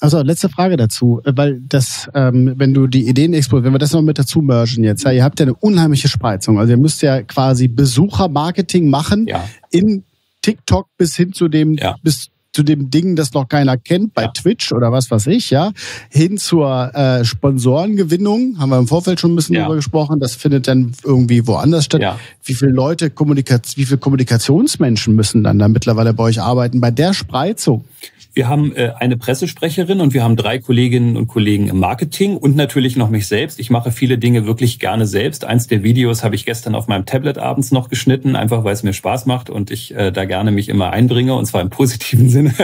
Also 0.00 0.20
letzte 0.20 0.48
Frage 0.48 0.76
dazu, 0.76 1.20
weil 1.24 1.60
das, 1.60 2.10
ähm, 2.12 2.54
wenn 2.56 2.74
du 2.74 2.88
die 2.88 3.06
Ideen 3.06 3.34
expo, 3.34 3.62
wenn 3.62 3.72
wir 3.72 3.78
das 3.78 3.92
noch 3.92 4.02
mit 4.02 4.18
dazu 4.18 4.42
mergen 4.42 4.82
jetzt, 4.82 5.04
ja, 5.04 5.12
ihr 5.12 5.22
habt 5.22 5.38
ja 5.38 5.46
eine 5.46 5.54
unheimliche 5.54 6.08
Spreizung. 6.08 6.58
Also 6.58 6.72
ihr 6.72 6.76
müsst 6.76 7.02
ja 7.02 7.22
quasi 7.22 7.68
Besuchermarketing 7.68 8.90
machen 8.90 9.28
ja. 9.28 9.44
in 9.70 10.02
TikTok 10.42 10.88
bis 10.98 11.14
hin 11.14 11.32
zu 11.32 11.46
dem, 11.46 11.74
ja. 11.74 11.96
bis 12.02 12.30
zu 12.52 12.62
dem 12.62 12.90
Ding, 12.90 13.16
das 13.16 13.32
noch 13.32 13.48
keiner 13.48 13.76
kennt, 13.76 14.14
bei 14.14 14.24
ja. 14.24 14.28
Twitch 14.28 14.72
oder 14.72 14.92
was 14.92 15.10
weiß 15.10 15.26
ich, 15.28 15.50
ja, 15.50 15.72
hin 16.10 16.36
zur 16.36 16.94
äh, 16.94 17.24
Sponsorengewinnung, 17.24 18.58
haben 18.58 18.70
wir 18.70 18.78
im 18.78 18.86
Vorfeld 18.86 19.20
schon 19.20 19.32
ein 19.32 19.36
bisschen 19.36 19.56
ja. 19.56 19.62
drüber 19.62 19.76
gesprochen, 19.76 20.20
das 20.20 20.34
findet 20.34 20.68
dann 20.68 20.92
irgendwie 21.04 21.46
woanders 21.46 21.86
statt. 21.86 22.02
Ja. 22.02 22.18
Wie 22.44 22.54
viele 22.54 22.72
Leute, 22.72 23.10
Kommunikaz 23.10 23.76
wie 23.76 23.84
viele 23.84 23.98
Kommunikationsmenschen 23.98 25.14
müssen 25.14 25.42
dann 25.42 25.58
da 25.58 25.68
mittlerweile 25.68 26.12
bei 26.12 26.24
euch 26.24 26.40
arbeiten, 26.40 26.80
bei 26.80 26.90
der 26.90 27.14
Spreizung? 27.14 27.84
Wir 28.34 28.48
haben 28.48 28.74
äh, 28.74 28.92
eine 28.98 29.18
Pressesprecherin 29.18 30.00
und 30.00 30.14
wir 30.14 30.24
haben 30.24 30.36
drei 30.36 30.58
Kolleginnen 30.58 31.16
und 31.18 31.26
Kollegen 31.26 31.68
im 31.68 31.78
Marketing 31.78 32.36
und 32.36 32.56
natürlich 32.56 32.96
noch 32.96 33.10
mich 33.10 33.26
selbst. 33.26 33.60
Ich 33.60 33.68
mache 33.68 33.92
viele 33.92 34.16
Dinge 34.16 34.46
wirklich 34.46 34.78
gerne 34.78 35.06
selbst. 35.06 35.44
Eins 35.44 35.66
der 35.66 35.82
Videos 35.82 36.24
habe 36.24 36.34
ich 36.34 36.46
gestern 36.46 36.74
auf 36.74 36.88
meinem 36.88 37.04
Tablet 37.04 37.36
abends 37.36 37.72
noch 37.72 37.90
geschnitten, 37.90 38.34
einfach 38.34 38.64
weil 38.64 38.72
es 38.72 38.82
mir 38.82 38.94
Spaß 38.94 39.26
macht 39.26 39.50
und 39.50 39.70
ich 39.70 39.94
äh, 39.94 40.12
da 40.12 40.24
gerne 40.24 40.50
mich 40.50 40.70
immer 40.70 40.90
einbringe 40.92 41.34
und 41.34 41.44
zwar 41.44 41.60
im 41.60 41.68
positiven 41.68 42.28
Sinne. 42.30 42.54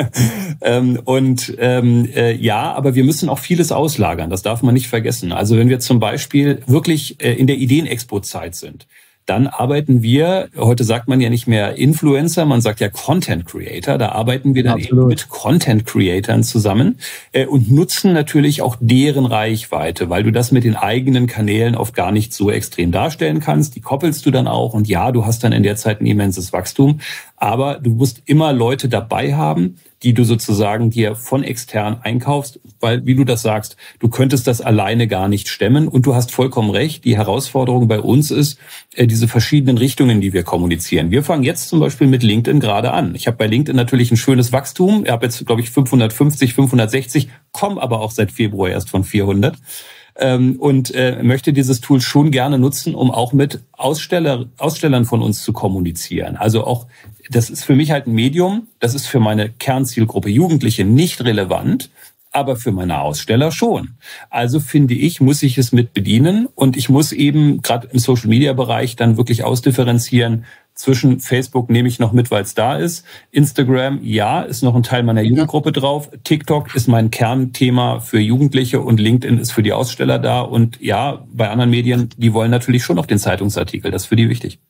ähm, 0.62 1.00
und 1.04 1.54
ähm, 1.58 2.08
äh, 2.14 2.34
ja, 2.34 2.72
aber 2.72 2.94
wir 2.94 3.04
müssen 3.04 3.28
auch 3.28 3.38
vieles 3.38 3.70
auslagern. 3.70 4.30
Das 4.30 4.42
darf 4.42 4.62
man 4.62 4.72
nicht 4.72 4.88
vergessen. 4.88 5.32
Also 5.32 5.58
wenn 5.58 5.68
wir 5.68 5.80
zum 5.80 6.00
Beispiel 6.00 6.62
wirklich 6.66 7.22
äh, 7.22 7.34
in 7.34 7.46
der 7.46 7.58
Ideenexpo-Zeit 7.58 8.54
sind, 8.54 8.86
dann 9.28 9.46
arbeiten 9.46 10.02
wir, 10.02 10.48
heute 10.56 10.84
sagt 10.84 11.06
man 11.06 11.20
ja 11.20 11.28
nicht 11.28 11.46
mehr 11.46 11.76
Influencer, 11.76 12.46
man 12.46 12.62
sagt 12.62 12.80
ja 12.80 12.88
Content 12.88 13.44
Creator, 13.44 13.98
da 13.98 14.12
arbeiten 14.12 14.54
wir 14.54 14.64
dann 14.64 14.78
eben 14.78 15.06
mit 15.06 15.28
Content 15.28 15.84
Creatern 15.84 16.42
zusammen 16.42 16.98
äh, 17.32 17.44
und 17.44 17.70
nutzen 17.70 18.14
natürlich 18.14 18.62
auch 18.62 18.76
deren 18.80 19.26
Reichweite, 19.26 20.08
weil 20.08 20.22
du 20.22 20.32
das 20.32 20.50
mit 20.50 20.64
den 20.64 20.76
eigenen 20.76 21.26
Kanälen 21.26 21.74
oft 21.74 21.94
gar 21.94 22.10
nicht 22.10 22.32
so 22.32 22.50
extrem 22.50 22.90
darstellen 22.90 23.40
kannst. 23.40 23.76
Die 23.76 23.80
koppelst 23.80 24.24
du 24.24 24.30
dann 24.30 24.48
auch 24.48 24.72
und 24.72 24.88
ja, 24.88 25.12
du 25.12 25.26
hast 25.26 25.44
dann 25.44 25.52
in 25.52 25.62
der 25.62 25.76
Zeit 25.76 26.00
ein 26.00 26.06
immenses 26.06 26.54
Wachstum, 26.54 27.00
aber 27.40 27.78
du 27.80 27.90
musst 27.90 28.22
immer 28.26 28.52
Leute 28.52 28.88
dabei 28.88 29.34
haben, 29.34 29.76
die 30.02 30.12
du 30.12 30.24
sozusagen 30.24 30.90
dir 30.90 31.16
von 31.16 31.42
extern 31.42 31.98
einkaufst, 32.02 32.60
weil, 32.80 33.04
wie 33.06 33.14
du 33.14 33.24
das 33.24 33.42
sagst, 33.42 33.76
du 33.98 34.08
könntest 34.08 34.46
das 34.46 34.60
alleine 34.60 35.08
gar 35.08 35.28
nicht 35.28 35.48
stemmen. 35.48 35.88
Und 35.88 36.06
du 36.06 36.14
hast 36.14 36.30
vollkommen 36.30 36.70
recht. 36.70 37.04
Die 37.04 37.16
Herausforderung 37.16 37.88
bei 37.88 38.00
uns 38.00 38.30
ist, 38.30 38.58
äh, 38.94 39.06
diese 39.06 39.26
verschiedenen 39.26 39.78
Richtungen, 39.78 40.20
die 40.20 40.32
wir 40.32 40.44
kommunizieren. 40.44 41.10
Wir 41.10 41.24
fangen 41.24 41.42
jetzt 41.42 41.68
zum 41.68 41.80
Beispiel 41.80 42.06
mit 42.06 42.22
LinkedIn 42.22 42.60
gerade 42.60 42.92
an. 42.92 43.14
Ich 43.14 43.26
habe 43.26 43.36
bei 43.36 43.46
LinkedIn 43.46 43.76
natürlich 43.76 44.10
ein 44.10 44.16
schönes 44.16 44.52
Wachstum. 44.52 45.04
Ich 45.04 45.10
habe 45.10 45.26
jetzt, 45.26 45.44
glaube 45.46 45.60
ich, 45.60 45.70
550, 45.70 46.54
560, 46.54 47.28
komme 47.50 47.82
aber 47.82 48.00
auch 48.00 48.12
seit 48.12 48.30
Februar 48.30 48.70
erst 48.70 48.90
von 48.90 49.02
400 49.02 49.56
ähm, 50.18 50.56
und 50.58 50.94
äh, 50.94 51.22
möchte 51.22 51.52
dieses 51.52 51.80
Tool 51.80 52.00
schon 52.00 52.30
gerne 52.30 52.58
nutzen, 52.58 52.94
um 52.94 53.10
auch 53.10 53.32
mit 53.32 53.60
Aussteller, 53.72 54.46
Ausstellern 54.58 55.04
von 55.04 55.22
uns 55.22 55.42
zu 55.42 55.52
kommunizieren. 55.52 56.36
Also 56.36 56.64
auch, 56.64 56.86
das 57.30 57.50
ist 57.50 57.64
für 57.64 57.74
mich 57.74 57.90
halt 57.90 58.06
ein 58.06 58.14
Medium, 58.14 58.66
das 58.80 58.94
ist 58.94 59.06
für 59.06 59.20
meine 59.20 59.48
Kernzielgruppe 59.50 60.28
Jugendliche 60.28 60.84
nicht 60.84 61.24
relevant, 61.24 61.90
aber 62.30 62.56
für 62.56 62.72
meine 62.72 63.00
Aussteller 63.00 63.52
schon. 63.52 63.94
Also 64.28 64.60
finde 64.60 64.94
ich, 64.94 65.20
muss 65.20 65.42
ich 65.42 65.56
es 65.56 65.72
mit 65.72 65.94
bedienen 65.94 66.46
und 66.54 66.76
ich 66.76 66.88
muss 66.88 67.12
eben 67.12 67.62
gerade 67.62 67.88
im 67.92 67.98
Social-Media-Bereich 67.98 68.96
dann 68.96 69.16
wirklich 69.16 69.44
ausdifferenzieren, 69.44 70.44
zwischen 70.78 71.18
Facebook 71.18 71.70
nehme 71.70 71.88
ich 71.88 71.98
noch 71.98 72.12
mit, 72.12 72.30
weil 72.30 72.44
es 72.44 72.54
da 72.54 72.76
ist. 72.76 73.04
Instagram, 73.32 73.98
ja, 74.04 74.42
ist 74.42 74.62
noch 74.62 74.76
ein 74.76 74.84
Teil 74.84 75.02
meiner 75.02 75.22
Jugendgruppe 75.22 75.72
drauf. 75.72 76.08
TikTok 76.22 76.74
ist 76.76 76.86
mein 76.86 77.10
Kernthema 77.10 77.98
für 77.98 78.20
Jugendliche 78.20 78.80
und 78.80 79.00
LinkedIn 79.00 79.38
ist 79.38 79.50
für 79.50 79.64
die 79.64 79.72
Aussteller 79.72 80.20
da. 80.20 80.40
Und 80.40 80.80
ja, 80.80 81.26
bei 81.32 81.50
anderen 81.50 81.70
Medien, 81.70 82.10
die 82.16 82.32
wollen 82.32 82.52
natürlich 82.52 82.84
schon 82.84 82.94
noch 82.94 83.06
den 83.06 83.18
Zeitungsartikel. 83.18 83.90
Das 83.90 84.02
ist 84.02 84.08
für 84.08 84.14
die 84.14 84.28
wichtig. 84.28 84.60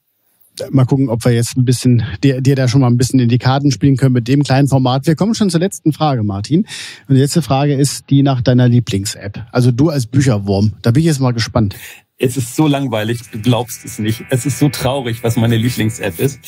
Mal 0.71 0.87
gucken, 0.87 1.11
ob 1.11 1.25
wir 1.27 1.33
jetzt 1.33 1.59
ein 1.59 1.67
bisschen, 1.67 2.03
dir, 2.25 2.41
dir 2.41 2.57
da 2.57 2.69
schon 2.69 2.81
mal 2.81 2.89
ein 2.89 2.97
bisschen 2.97 3.21
in 3.21 3.29
die 3.29 3.39
Karten 3.39 3.71
spielen 3.71 3.97
können 3.97 4.15
mit 4.15 4.29
dem 4.29 4.43
kleinen 4.43 4.67
Format. 4.67 5.07
Wir 5.07 5.15
kommen 5.15 5.35
schon 5.35 5.51
zur 5.51 5.61
letzten 5.61 5.93
Frage, 5.93 6.23
Martin. 6.23 6.67
Und 7.07 7.17
die 7.17 7.21
letzte 7.21 7.43
Frage 7.43 7.75
ist 7.75 8.09
die 8.09 8.23
nach 8.23 8.41
deiner 8.41 8.67
Lieblings-App. 8.67 9.47
Also 9.53 9.73
du 9.73 9.91
als 9.91 10.07
Bücherwurm. 10.07 10.73
Da 10.81 10.91
bin 10.91 11.01
ich 11.01 11.07
jetzt 11.07 11.21
mal 11.21 11.33
gespannt. 11.33 11.77
Es 12.19 12.37
ist 12.37 12.57
so 12.57 12.67
langweilig, 12.67 13.21
du 13.31 13.41
glaubst 13.41 13.85
es 13.85 14.01
nicht. 14.01 14.25
Es 14.29 14.45
ist 14.45 14.59
so 14.59 14.69
traurig, 14.69 15.23
was 15.23 15.37
meine 15.37 15.57
Lieblings-App 15.57 16.19
ist. 16.19 16.41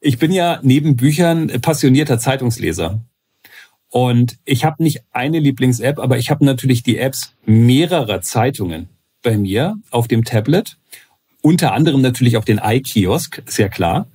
Ich 0.00 0.18
bin 0.18 0.30
ja 0.30 0.60
neben 0.62 0.94
Büchern 0.94 1.48
passionierter 1.60 2.20
Zeitungsleser. 2.20 3.00
Und 3.88 4.38
ich 4.44 4.64
habe 4.64 4.82
nicht 4.82 5.02
eine 5.10 5.40
Lieblings-App, 5.40 5.98
aber 5.98 6.18
ich 6.18 6.30
habe 6.30 6.44
natürlich 6.44 6.84
die 6.84 6.98
Apps 6.98 7.34
mehrerer 7.44 8.20
Zeitungen 8.20 8.88
bei 9.22 9.36
mir 9.36 9.76
auf 9.90 10.06
dem 10.06 10.24
Tablet. 10.24 10.76
Unter 11.42 11.72
anderem 11.72 12.02
natürlich 12.02 12.36
auch 12.36 12.44
den 12.44 12.60
iKiosk, 12.62 13.42
sehr 13.46 13.68
klar. 13.68 14.06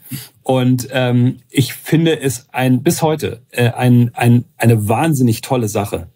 Und 0.43 0.87
ähm, 0.91 1.39
ich 1.49 1.73
finde 1.73 2.19
es 2.21 2.47
ein 2.51 2.83
bis 2.83 3.01
heute 3.01 3.41
äh, 3.51 3.71
ein, 3.71 4.11
ein, 4.13 4.45
eine 4.57 4.87
wahnsinnig 4.87 5.41
tolle 5.41 5.67
Sache, 5.67 6.07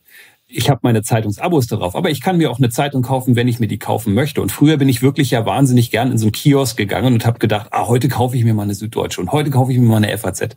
ich 0.56 0.70
habe 0.70 0.80
meine 0.84 1.04
Zeitungsabos 1.04 1.68
darauf, 1.68 1.96
aber 1.96 2.10
ich 2.10 2.22
kann 2.22 2.38
mir 2.38 2.50
auch 2.50 2.60
eine 2.60 2.70
Zeitung 2.70 3.02
kaufen, 3.02 3.36
wenn 3.36 3.48
ich 3.48 3.60
mir 3.60 3.68
die 3.68 3.78
kaufen 3.78 4.14
möchte. 4.14 4.42
Und 4.42 4.52
früher 4.52 4.78
bin 4.78 4.88
ich 4.88 5.02
wirklich 5.02 5.32
ja 5.32 5.46
wahnsinnig 5.46 5.92
gern 5.92 6.12
in 6.12 6.18
so 6.18 6.26
einen 6.26 6.32
Kiosk 6.32 6.78
gegangen 6.78 7.14
und 7.14 7.26
habe 7.26 7.40
gedacht, 7.40 7.68
ah, 7.72 7.88
heute 7.88 8.08
kaufe 8.08 8.38
ich 8.38 8.46
mir 8.46 8.54
mal 8.54 8.64
eine 8.64 8.74
Süddeutsche 8.74 9.20
und 9.22 9.32
heute 9.32 9.50
kaufe 9.50 9.72
ich 9.72 9.78
mir 9.78 9.88
mal 9.88 9.98
eine 9.98 10.18
FAZ. 10.18 10.56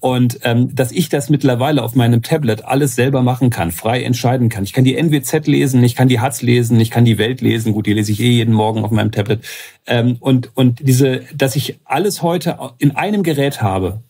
Und 0.00 0.40
ähm, 0.42 0.74
dass 0.74 0.92
ich 0.92 1.08
das 1.08 1.30
mittlerweile 1.30 1.82
auf 1.82 1.94
meinem 1.94 2.22
Tablet 2.22 2.64
alles 2.64 2.94
selber 2.94 3.22
machen 3.22 3.50
kann, 3.50 3.70
frei 3.70 4.02
entscheiden 4.02 4.48
kann. 4.48 4.64
Ich 4.64 4.72
kann 4.72 4.84
die 4.84 4.96
NWZ 4.96 5.46
lesen, 5.46 5.82
ich 5.82 5.94
kann 5.94 6.08
die 6.08 6.20
Hatz 6.20 6.42
lesen, 6.42 6.78
ich 6.80 6.90
kann 6.90 7.04
die 7.04 7.16
Welt 7.16 7.40
lesen. 7.40 7.72
Gut, 7.72 7.86
die 7.86 7.94
lese 7.94 8.12
ich 8.12 8.20
eh 8.20 8.30
jeden 8.30 8.52
Morgen 8.52 8.84
auf 8.84 8.90
meinem 8.90 9.12
Tablet. 9.12 9.40
Ähm, 9.86 10.16
und 10.20 10.50
und 10.54 10.86
diese, 10.86 11.22
dass 11.34 11.56
ich 11.56 11.80
alles 11.84 12.22
heute 12.22 12.58
in 12.78 12.96
einem 12.96 13.22
Gerät 13.22 13.62
habe. 13.62 14.02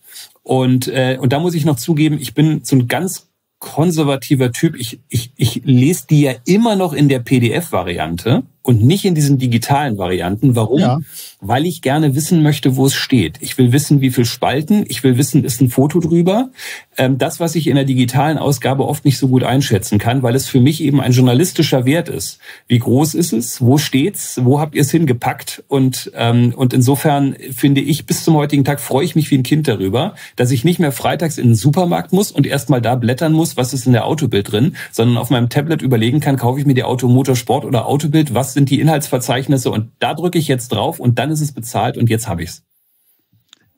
Und 0.43 0.87
äh, 0.89 1.17
und 1.19 1.31
da 1.31 1.39
muss 1.39 1.55
ich 1.55 1.63
noch 1.63 1.77
zugeben, 1.77 2.17
ich 2.19 2.33
bin 2.33 2.61
so 2.63 2.75
ein 2.75 2.89
ganz 2.89 3.29
konservativer 3.65 4.51
Typ. 4.51 4.75
Ich, 4.77 4.99
ich, 5.09 5.31
ich 5.35 5.61
lese 5.65 6.05
die 6.07 6.21
ja 6.21 6.33
immer 6.45 6.75
noch 6.75 6.93
in 6.93 7.09
der 7.09 7.19
PDF-Variante 7.19 8.43
und 8.65 8.81
nicht 8.83 9.05
in 9.05 9.13
diesen 9.13 9.37
digitalen 9.37 9.99
Varianten. 9.99 10.55
Warum? 10.55 10.79
Ja. 10.79 10.99
Weil 11.39 11.67
ich 11.67 11.83
gerne 11.83 12.15
wissen 12.15 12.41
möchte, 12.41 12.75
wo 12.75 12.87
es 12.87 12.95
steht. 12.95 13.37
Ich 13.41 13.59
will 13.59 13.71
wissen, 13.71 14.01
wie 14.01 14.09
viel 14.09 14.25
Spalten. 14.25 14.85
Ich 14.87 15.03
will 15.03 15.19
wissen, 15.19 15.43
ist 15.43 15.61
ein 15.61 15.69
Foto 15.69 15.99
drüber. 15.99 16.49
Ähm, 16.97 17.19
das, 17.19 17.39
was 17.39 17.53
ich 17.53 17.67
in 17.67 17.75
der 17.75 17.85
digitalen 17.85 18.39
Ausgabe 18.39 18.87
oft 18.87 19.05
nicht 19.05 19.19
so 19.19 19.27
gut 19.27 19.43
einschätzen 19.43 19.99
kann, 19.99 20.23
weil 20.23 20.33
es 20.33 20.47
für 20.47 20.59
mich 20.59 20.81
eben 20.81 20.99
ein 20.99 21.11
journalistischer 21.11 21.85
Wert 21.85 22.09
ist. 22.09 22.39
Wie 22.67 22.79
groß 22.79 23.13
ist 23.13 23.33
es? 23.33 23.61
Wo 23.61 23.77
steht's? 23.77 24.39
Wo 24.43 24.59
habt 24.59 24.73
ihr 24.73 24.81
es 24.81 24.89
hingepackt? 24.89 25.63
Und, 25.67 26.11
ähm, 26.15 26.51
und 26.55 26.73
insofern 26.73 27.35
finde 27.55 27.81
ich, 27.81 28.07
bis 28.07 28.23
zum 28.23 28.33
heutigen 28.33 28.63
Tag 28.63 28.79
freue 28.81 29.05
ich 29.05 29.15
mich 29.15 29.29
wie 29.29 29.37
ein 29.37 29.43
Kind 29.43 29.67
darüber, 29.67 30.15
dass 30.37 30.49
ich 30.49 30.63
nicht 30.63 30.79
mehr 30.79 30.91
freitags 30.91 31.37
in 31.37 31.49
den 31.49 31.55
Supermarkt 31.55 32.13
muss 32.13 32.31
und 32.31 32.47
erstmal 32.47 32.81
da 32.81 32.95
blättern 32.95 33.33
muss, 33.33 33.57
was 33.57 33.75
ist 33.75 33.85
in 33.85 33.93
der 33.93 34.05
Autobild 34.05 34.51
drin, 34.51 34.75
sondern 34.91 35.17
auf 35.17 35.29
meinem 35.29 35.49
Tablet 35.49 35.83
überlegen 35.83 36.19
kann, 36.19 36.37
kaufe 36.37 36.59
ich 36.59 36.65
mir 36.65 36.73
die 36.73 36.83
Automotorsport 36.83 37.63
oder 37.63 37.85
Autobild, 37.85 38.33
was 38.33 38.54
sind 38.55 38.71
die 38.71 38.79
Inhaltsverzeichnisse 38.79 39.69
und 39.69 39.91
da 39.99 40.15
drücke 40.15 40.39
ich 40.39 40.47
jetzt 40.47 40.69
drauf 40.69 40.99
und 40.99 41.19
dann 41.19 41.29
ist 41.29 41.41
es 41.41 41.51
bezahlt 41.51 41.97
und 41.97 42.09
jetzt 42.09 42.27
habe 42.27 42.41
ich's. 42.41 42.63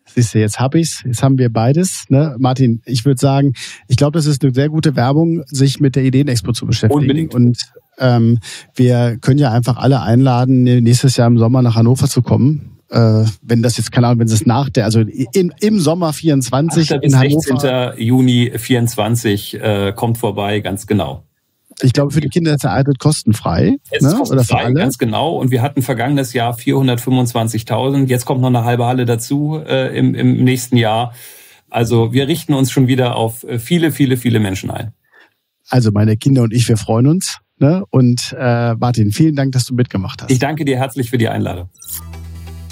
Siehst 0.05 0.33
du, 0.33 0.39
jetzt 0.39 0.59
hab 0.59 0.73
ich's. 0.73 1.03
Jetzt 1.05 1.21
haben 1.21 1.37
wir 1.37 1.51
beides. 1.51 2.05
Ne? 2.07 2.35
Martin, 2.39 2.81
ich 2.85 3.03
würde 3.03 3.19
sagen, 3.19 3.53
ich 3.87 3.97
glaube, 3.97 4.13
das 4.17 4.25
ist 4.25 4.43
eine 4.43 4.53
sehr 4.53 4.69
gute 4.69 4.95
Werbung, 4.95 5.43
sich 5.47 5.81
mit 5.81 5.95
der 5.95 6.03
Ideenexpo 6.03 6.53
zu 6.53 6.65
beschäftigen. 6.65 7.01
Unbedingt. 7.01 7.35
Und 7.35 7.71
ähm, 7.99 8.39
wir 8.73 9.17
können 9.19 9.39
ja 9.39 9.51
einfach 9.51 9.77
alle 9.77 10.01
einladen, 10.01 10.63
nächstes 10.63 11.17
Jahr 11.17 11.27
im 11.27 11.37
Sommer 11.37 11.61
nach 11.61 11.75
Hannover 11.75 12.07
zu 12.07 12.21
kommen. 12.21 12.77
Äh, 12.89 13.25
wenn 13.41 13.61
das 13.61 13.75
jetzt, 13.77 13.91
keine 13.91 14.07
Ahnung, 14.07 14.21
wenn 14.21 14.27
es 14.27 14.45
nach 14.45 14.69
der, 14.69 14.85
also 14.85 15.01
im, 15.01 15.51
im 15.59 15.79
Sommer 15.79 16.13
24 16.13 16.93
8. 16.93 17.03
in 17.03 17.17
Hannover. 17.17 17.59
16. 17.59 18.05
Juni 18.05 18.53
24 18.55 19.61
äh, 19.61 19.93
kommt 19.93 20.17
vorbei, 20.17 20.61
ganz 20.61 20.87
genau. 20.87 21.23
Ich 21.81 21.93
glaube, 21.93 22.11
für 22.11 22.21
die 22.21 22.29
Kinder 22.29 22.53
ist 22.53 22.63
der 22.63 22.71
Eintritt 22.71 22.97
kostenfrei. 22.97 23.77
Es 23.91 24.01
ne? 24.01 24.09
ist 24.09 24.15
Oder 24.15 24.25
für 24.25 24.35
kostenfrei, 24.35 24.65
alle. 24.65 24.73
ganz 24.73 24.97
genau. 24.97 25.35
Und 25.37 25.51
wir 25.51 25.61
hatten 25.61 25.81
vergangenes 25.81 26.33
Jahr 26.33 26.55
425.000. 26.55 28.07
Jetzt 28.07 28.25
kommt 28.25 28.41
noch 28.41 28.47
eine 28.47 28.63
halbe 28.63 28.85
Halle 28.85 29.05
dazu 29.05 29.61
äh, 29.63 29.95
im, 29.97 30.15
im 30.15 30.43
nächsten 30.43 30.77
Jahr. 30.77 31.13
Also 31.69 32.13
wir 32.13 32.27
richten 32.27 32.53
uns 32.53 32.71
schon 32.71 32.87
wieder 32.87 33.15
auf 33.15 33.43
äh, 33.43 33.59
viele, 33.59 33.91
viele, 33.91 34.17
viele 34.17 34.39
Menschen 34.39 34.71
ein. 34.71 34.93
Also 35.69 35.91
meine 35.91 36.17
Kinder 36.17 36.43
und 36.43 36.53
ich, 36.53 36.67
wir 36.67 36.77
freuen 36.77 37.07
uns. 37.07 37.39
Ne? 37.59 37.83
Und 37.89 38.35
äh, 38.37 38.75
Martin, 38.75 39.11
vielen 39.11 39.35
Dank, 39.35 39.51
dass 39.51 39.65
du 39.65 39.73
mitgemacht 39.73 40.21
hast. 40.21 40.31
Ich 40.31 40.39
danke 40.39 40.65
dir 40.65 40.77
herzlich 40.77 41.09
für 41.09 41.17
die 41.17 41.27
Einladung. 41.27 41.69